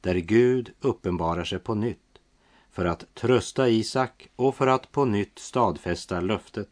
där 0.00 0.14
Gud 0.14 0.72
uppenbarar 0.80 1.44
sig 1.44 1.58
på 1.58 1.74
nytt 1.74 2.18
för 2.70 2.84
att 2.84 3.14
trösta 3.14 3.68
Isak 3.68 4.28
och 4.36 4.56
för 4.56 4.66
att 4.66 4.92
på 4.92 5.04
nytt 5.04 5.38
stadfästa 5.38 6.20
löftet. 6.20 6.68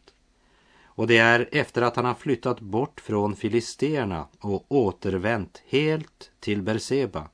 Och 0.83 1.07
det 1.07 1.17
är 1.17 1.49
efter 1.51 1.81
att 1.81 1.95
han 1.95 2.05
har 2.05 2.13
flyttat 2.13 2.59
bort 2.59 3.01
från 3.01 3.35
filisterna 3.35 4.27
och 4.39 4.65
återvänt 4.67 5.63
helt 5.67 6.31
till 6.39 6.61
Berseba 6.61 7.29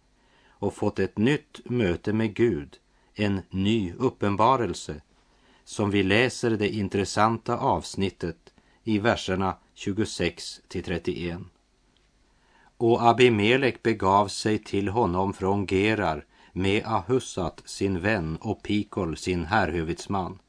och 0.49 0.73
fått 0.73 0.99
ett 0.99 1.17
nytt 1.17 1.59
möte 1.65 2.13
med 2.13 2.33
Gud 2.33 2.77
en 3.15 3.41
ny 3.49 3.93
uppenbarelse 3.97 5.01
som 5.63 5.91
vi 5.91 6.03
läser 6.03 6.49
det 6.49 6.69
intressanta 6.69 7.57
avsnittet 7.57 8.46
i 8.87 8.99
verserna 8.99 9.55
26 9.73 10.61
till 10.67 10.83
31. 10.83 11.37
och 12.77 13.01
Abimelek 13.01 13.83
begav 13.83 14.27
sig 14.27 14.59
till 14.59 14.87
honom 14.87 15.33
från 15.33 15.65
Gerar 15.65 16.25
med 16.53 16.85
Ahussat 16.85 17.61
sin 17.65 17.99
vän 17.99 18.37
och 18.41 18.63
Pikol 18.63 19.17
sin 19.17 19.45
härhuvudsman. 19.45 20.39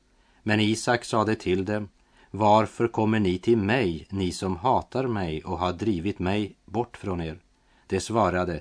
Men 0.43 0.61
Isak 0.61 1.05
sade 1.05 1.35
till 1.35 1.65
dem, 1.65 1.89
varför 2.31 2.89
kommer 2.89 3.21
ni 3.21 3.39
till 3.39 3.59
mig, 3.59 4.07
ni 4.11 4.33
som 4.33 4.57
hatar 4.57 5.07
mig 5.07 5.45
och 5.45 5.59
har 5.59 5.73
drivit 5.73 6.19
mig 6.19 6.57
bort 6.65 6.97
från 6.97 7.21
er? 7.21 7.39
De 7.87 8.01
svarade, 8.01 8.61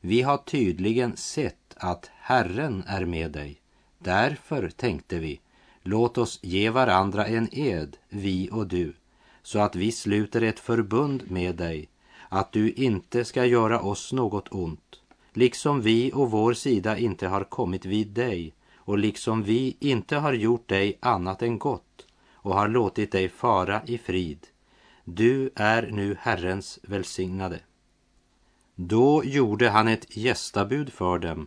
vi 0.00 0.22
har 0.22 0.36
tydligen 0.36 1.16
sett 1.16 1.74
att 1.76 2.10
Herren 2.14 2.84
är 2.86 3.04
med 3.04 3.30
dig. 3.30 3.60
Därför 3.98 4.68
tänkte 4.68 5.18
vi, 5.18 5.40
låt 5.82 6.18
oss 6.18 6.38
ge 6.42 6.70
varandra 6.70 7.26
en 7.26 7.48
ed, 7.52 7.96
vi 8.08 8.48
och 8.52 8.66
du, 8.66 8.94
så 9.44 9.58
att 9.58 9.76
vi 9.76 9.92
sluter 9.92 10.42
ett 10.42 10.60
förbund 10.60 11.30
med 11.30 11.56
dig, 11.56 11.88
att 12.28 12.52
du 12.52 12.72
inte 12.72 13.24
ska 13.24 13.44
göra 13.44 13.80
oss 13.80 14.12
något 14.12 14.48
ont, 14.52 15.00
liksom 15.32 15.80
vi 15.80 16.12
och 16.14 16.30
vår 16.30 16.52
sida 16.54 16.98
inte 16.98 17.26
har 17.28 17.44
kommit 17.44 17.84
vid 17.84 18.08
dig, 18.08 18.54
och 18.76 18.98
liksom 18.98 19.42
vi 19.42 19.76
inte 19.80 20.16
har 20.16 20.32
gjort 20.32 20.68
dig 20.68 20.98
annat 21.00 21.42
än 21.42 21.58
gott 21.58 22.06
och 22.32 22.54
har 22.54 22.68
låtit 22.68 23.12
dig 23.12 23.28
fara 23.28 23.82
i 23.86 23.98
frid. 23.98 24.46
Du 25.04 25.50
är 25.54 25.90
nu 25.90 26.16
Herrens 26.20 26.78
välsignade. 26.82 27.60
Då 28.74 29.24
gjorde 29.24 29.70
han 29.70 29.88
ett 29.88 30.16
gästabud 30.16 30.92
för 30.92 31.18
dem, 31.18 31.46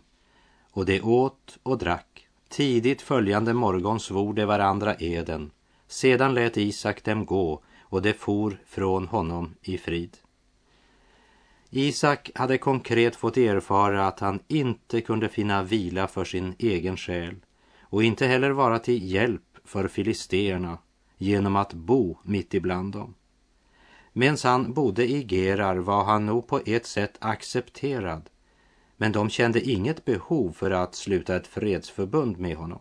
och 0.70 0.86
de 0.86 1.00
åt 1.00 1.58
och 1.62 1.78
drack. 1.78 2.28
Tidigt 2.48 3.02
följande 3.02 3.54
morgon 3.54 4.00
svor 4.00 4.34
de 4.34 4.44
varandra 4.44 4.94
eden. 4.94 5.50
Sedan 5.86 6.34
lät 6.34 6.56
Isak 6.56 7.04
dem 7.04 7.26
gå, 7.26 7.62
och 7.88 8.02
de 8.02 8.12
for 8.12 8.58
från 8.66 9.08
honom 9.08 9.54
i 9.62 9.78
frid. 9.78 10.16
Isak 11.70 12.30
hade 12.34 12.58
konkret 12.58 13.16
fått 13.16 13.36
erfara 13.36 14.06
att 14.06 14.20
han 14.20 14.40
inte 14.48 15.00
kunde 15.00 15.28
finna 15.28 15.62
vila 15.62 16.08
för 16.08 16.24
sin 16.24 16.54
egen 16.58 16.96
själ 16.96 17.34
och 17.80 18.04
inte 18.04 18.26
heller 18.26 18.50
vara 18.50 18.78
till 18.78 19.12
hjälp 19.12 19.42
för 19.64 19.88
filisterna 19.88 20.78
genom 21.18 21.56
att 21.56 21.72
bo 21.72 22.16
mitt 22.22 22.54
ibland 22.54 22.92
dem. 22.92 23.14
Medan 24.12 24.36
han 24.42 24.72
bodde 24.72 25.10
i 25.10 25.26
Gerar 25.28 25.76
var 25.76 26.04
han 26.04 26.26
nog 26.26 26.46
på 26.46 26.60
ett 26.66 26.86
sätt 26.86 27.16
accepterad 27.20 28.30
men 28.96 29.12
de 29.12 29.30
kände 29.30 29.60
inget 29.60 30.04
behov 30.04 30.52
för 30.52 30.70
att 30.70 30.94
sluta 30.94 31.36
ett 31.36 31.46
fredsförbund 31.46 32.38
med 32.38 32.56
honom. 32.56 32.80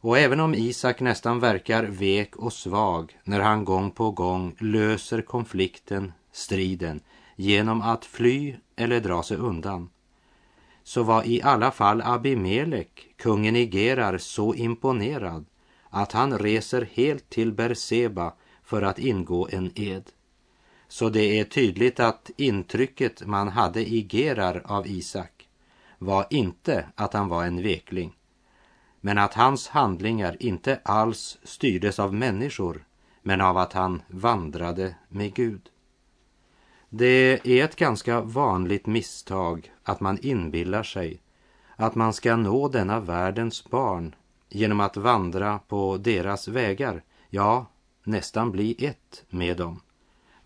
Och 0.00 0.18
även 0.18 0.40
om 0.40 0.54
Isak 0.54 1.00
nästan 1.00 1.40
verkar 1.40 1.84
vek 1.84 2.36
och 2.36 2.52
svag 2.52 3.18
när 3.24 3.40
han 3.40 3.64
gång 3.64 3.90
på 3.90 4.10
gång 4.10 4.54
löser 4.58 5.22
konflikten, 5.22 6.12
striden, 6.32 7.00
genom 7.36 7.82
att 7.82 8.04
fly 8.04 8.56
eller 8.76 9.00
dra 9.00 9.22
sig 9.22 9.36
undan, 9.36 9.90
så 10.82 11.02
var 11.02 11.26
i 11.26 11.42
alla 11.42 11.70
fall 11.70 12.02
Abimelek, 12.02 13.14
kungen 13.16 13.56
i 13.56 13.70
Gerar, 13.70 14.18
så 14.18 14.54
imponerad 14.54 15.44
att 15.90 16.12
han 16.12 16.38
reser 16.38 16.88
helt 16.92 17.30
till 17.30 17.52
Berseba 17.52 18.32
för 18.62 18.82
att 18.82 18.98
ingå 18.98 19.48
en 19.52 19.72
ed. 19.74 20.04
Så 20.88 21.08
det 21.08 21.40
är 21.40 21.44
tydligt 21.44 22.00
att 22.00 22.30
intrycket 22.36 23.26
man 23.26 23.48
hade 23.48 23.80
i 23.80 24.08
Gerar 24.10 24.62
av 24.64 24.86
Isak 24.86 25.48
var 25.98 26.26
inte 26.30 26.86
att 26.94 27.12
han 27.12 27.28
var 27.28 27.44
en 27.44 27.62
vekling, 27.62 28.17
men 29.00 29.18
att 29.18 29.34
hans 29.34 29.68
handlingar 29.68 30.36
inte 30.40 30.80
alls 30.82 31.38
styrdes 31.42 31.98
av 31.98 32.14
människor, 32.14 32.84
men 33.22 33.40
av 33.40 33.58
att 33.58 33.72
han 33.72 34.02
vandrade 34.08 34.94
med 35.08 35.34
Gud. 35.34 35.70
Det 36.88 37.46
är 37.46 37.64
ett 37.64 37.76
ganska 37.76 38.20
vanligt 38.20 38.86
misstag 38.86 39.72
att 39.82 40.00
man 40.00 40.18
inbillar 40.22 40.82
sig 40.82 41.20
att 41.76 41.94
man 41.94 42.12
ska 42.12 42.36
nå 42.36 42.68
denna 42.68 43.00
världens 43.00 43.64
barn 43.64 44.14
genom 44.48 44.80
att 44.80 44.96
vandra 44.96 45.58
på 45.58 45.96
deras 45.96 46.48
vägar, 46.48 47.02
ja, 47.30 47.66
nästan 48.04 48.52
bli 48.52 48.84
ett 48.86 49.24
med 49.28 49.56
dem 49.56 49.80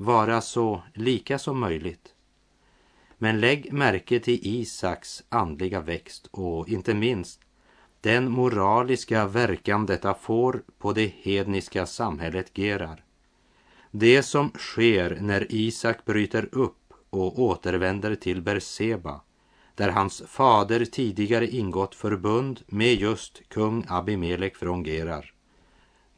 vara 0.02 0.40
så 0.40 0.82
lika 0.94 1.38
som 1.38 1.58
möjligt. 1.58 2.14
Men 3.18 3.40
lägg 3.40 3.72
märke 3.72 4.20
till 4.20 4.38
Isaks 4.42 5.22
andliga 5.28 5.80
växt 5.80 6.26
och 6.30 6.68
inte 6.68 6.94
minst 6.94 7.40
den 8.02 8.30
moraliska 8.30 9.26
verkan 9.26 9.86
detta 9.86 10.14
får 10.14 10.62
på 10.78 10.92
det 10.92 11.12
hedniska 11.22 11.86
samhället 11.86 12.58
Gerar. 12.58 13.04
Det 13.90 14.22
som 14.22 14.50
sker 14.50 15.18
när 15.20 15.46
Isak 15.50 16.04
bryter 16.04 16.48
upp 16.52 16.92
och 17.10 17.38
återvänder 17.38 18.14
till 18.14 18.42
Berseba, 18.42 19.20
där 19.74 19.88
hans 19.88 20.22
fader 20.26 20.84
tidigare 20.84 21.46
ingått 21.46 21.94
förbund 21.94 22.60
med 22.66 22.94
just 22.94 23.48
kung 23.48 23.84
Abimelek 23.88 24.56
från 24.56 24.84
Gerar. 24.84 25.32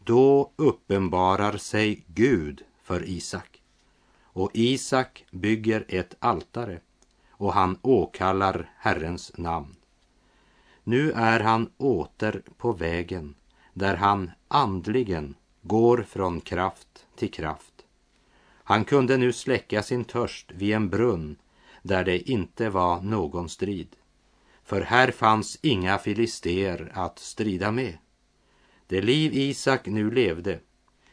Då 0.04 0.52
uppenbarar 0.56 1.56
sig 1.56 2.04
Gud 2.06 2.62
för 2.82 3.08
Isak. 3.08 3.62
Och 4.22 4.50
Isak 4.54 5.24
bygger 5.30 5.84
ett 5.88 6.14
altare 6.18 6.80
och 7.30 7.52
han 7.52 7.78
åkallar 7.82 8.70
Herrens 8.76 9.32
namn. 9.38 9.76
Nu 10.84 11.12
är 11.12 11.40
han 11.40 11.70
åter 11.76 12.42
på 12.56 12.72
vägen 12.72 13.34
där 13.72 13.96
han 13.96 14.30
andligen 14.48 15.34
går 15.62 16.02
från 16.08 16.40
kraft 16.40 17.06
till 17.16 17.30
kraft. 17.30 17.84
Han 18.64 18.84
kunde 18.84 19.16
nu 19.16 19.32
släcka 19.32 19.82
sin 19.82 20.04
törst 20.04 20.50
vid 20.54 20.74
en 20.74 20.88
brunn 20.88 21.36
där 21.82 22.04
det 22.04 22.30
inte 22.30 22.70
var 22.70 23.00
någon 23.00 23.48
strid. 23.48 23.96
För 24.64 24.80
här 24.80 25.10
fanns 25.10 25.58
inga 25.62 25.98
filister 25.98 26.92
att 26.94 27.18
strida 27.18 27.72
med. 27.72 27.98
Det 28.86 29.02
liv 29.02 29.34
Isak 29.34 29.86
nu 29.86 30.10
levde 30.10 30.60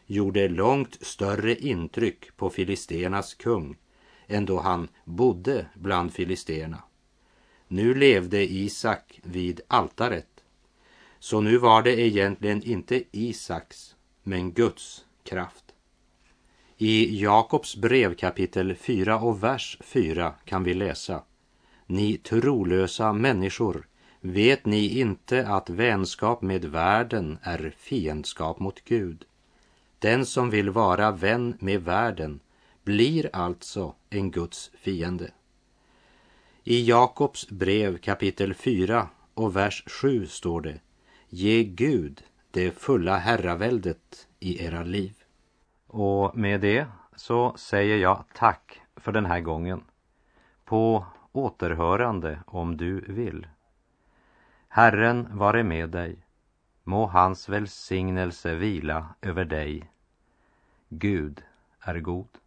gjorde 0.06 0.48
långt 0.48 0.98
större 1.02 1.56
intryck 1.56 2.38
på 2.38 2.50
filisternas 2.50 3.34
kung 3.34 3.78
än 4.28 4.46
då 4.46 4.60
han 4.60 4.88
bodde 5.06 5.66
bland 5.74 6.14
filisterna. 6.14 6.84
Nu 7.74 7.94
levde 7.94 8.54
Isak 8.54 9.20
vid 9.24 9.62
altaret. 9.68 10.44
Så 11.20 11.42
nu 11.42 11.58
var 11.58 11.82
det 11.82 12.00
egentligen 12.00 12.64
inte 12.64 13.04
Isaks, 13.12 13.96
men 14.24 14.52
Guds 14.52 15.06
kraft. 15.24 15.64
I 16.78 17.22
Jakobs 17.22 17.76
brev 17.76 18.16
kapitel 18.16 18.76
4 18.76 19.20
och 19.20 19.44
vers 19.44 19.78
4 19.82 20.34
kan 20.46 20.64
vi 20.64 20.74
läsa 20.74 21.24
Ni 21.86 22.18
trolösa 22.18 23.14
människor, 23.14 23.88
vet 24.20 24.66
ni 24.66 25.00
inte 25.00 25.48
att 25.48 25.70
vänskap 25.70 26.42
med 26.42 26.66
världen 26.66 27.38
är 27.42 27.76
fiendskap 27.78 28.60
mot 28.60 28.84
Gud? 28.86 29.26
Den 30.00 30.26
som 30.26 30.50
vill 30.50 30.70
vara 30.70 31.12
vän 31.12 31.58
med 31.60 31.84
världen 31.84 32.40
blir 32.84 33.30
alltså 33.34 33.96
en 34.10 34.32
Guds 34.32 34.72
fiende. 34.82 35.32
I 36.63 36.84
Jakobs 36.84 37.50
brev 37.50 37.97
kapitel 37.97 38.54
4 38.54 39.10
och 39.34 39.56
vers 39.56 39.84
7 39.88 40.28
står 40.28 40.62
det 40.62 40.80
Ge 41.30 41.63
Gud 41.63 42.24
det 42.52 42.71
fulla 42.71 43.17
herraväldet 43.17 44.28
i 44.39 44.65
era 44.65 44.84
liv. 44.84 45.13
Och 45.88 46.38
med 46.38 46.62
det 46.62 46.88
så 47.15 47.54
säger 47.58 47.97
jag 47.97 48.24
tack 48.34 48.82
för 48.95 49.12
den 49.12 49.26
här 49.26 49.39
gången. 49.39 49.84
På 50.65 51.06
återhörande 51.32 52.39
om 52.47 52.78
du 52.78 53.02
vill. 53.08 53.47
Herren 54.67 55.38
vare 55.38 55.63
med 55.63 55.89
dig. 55.89 56.17
Må 56.84 57.06
hans 57.06 57.50
välsignelse 57.50 58.56
vila 58.56 59.15
över 59.21 59.45
dig 59.45 59.91
Gud 60.89 61.43
är 61.80 62.00
god. 62.00 62.41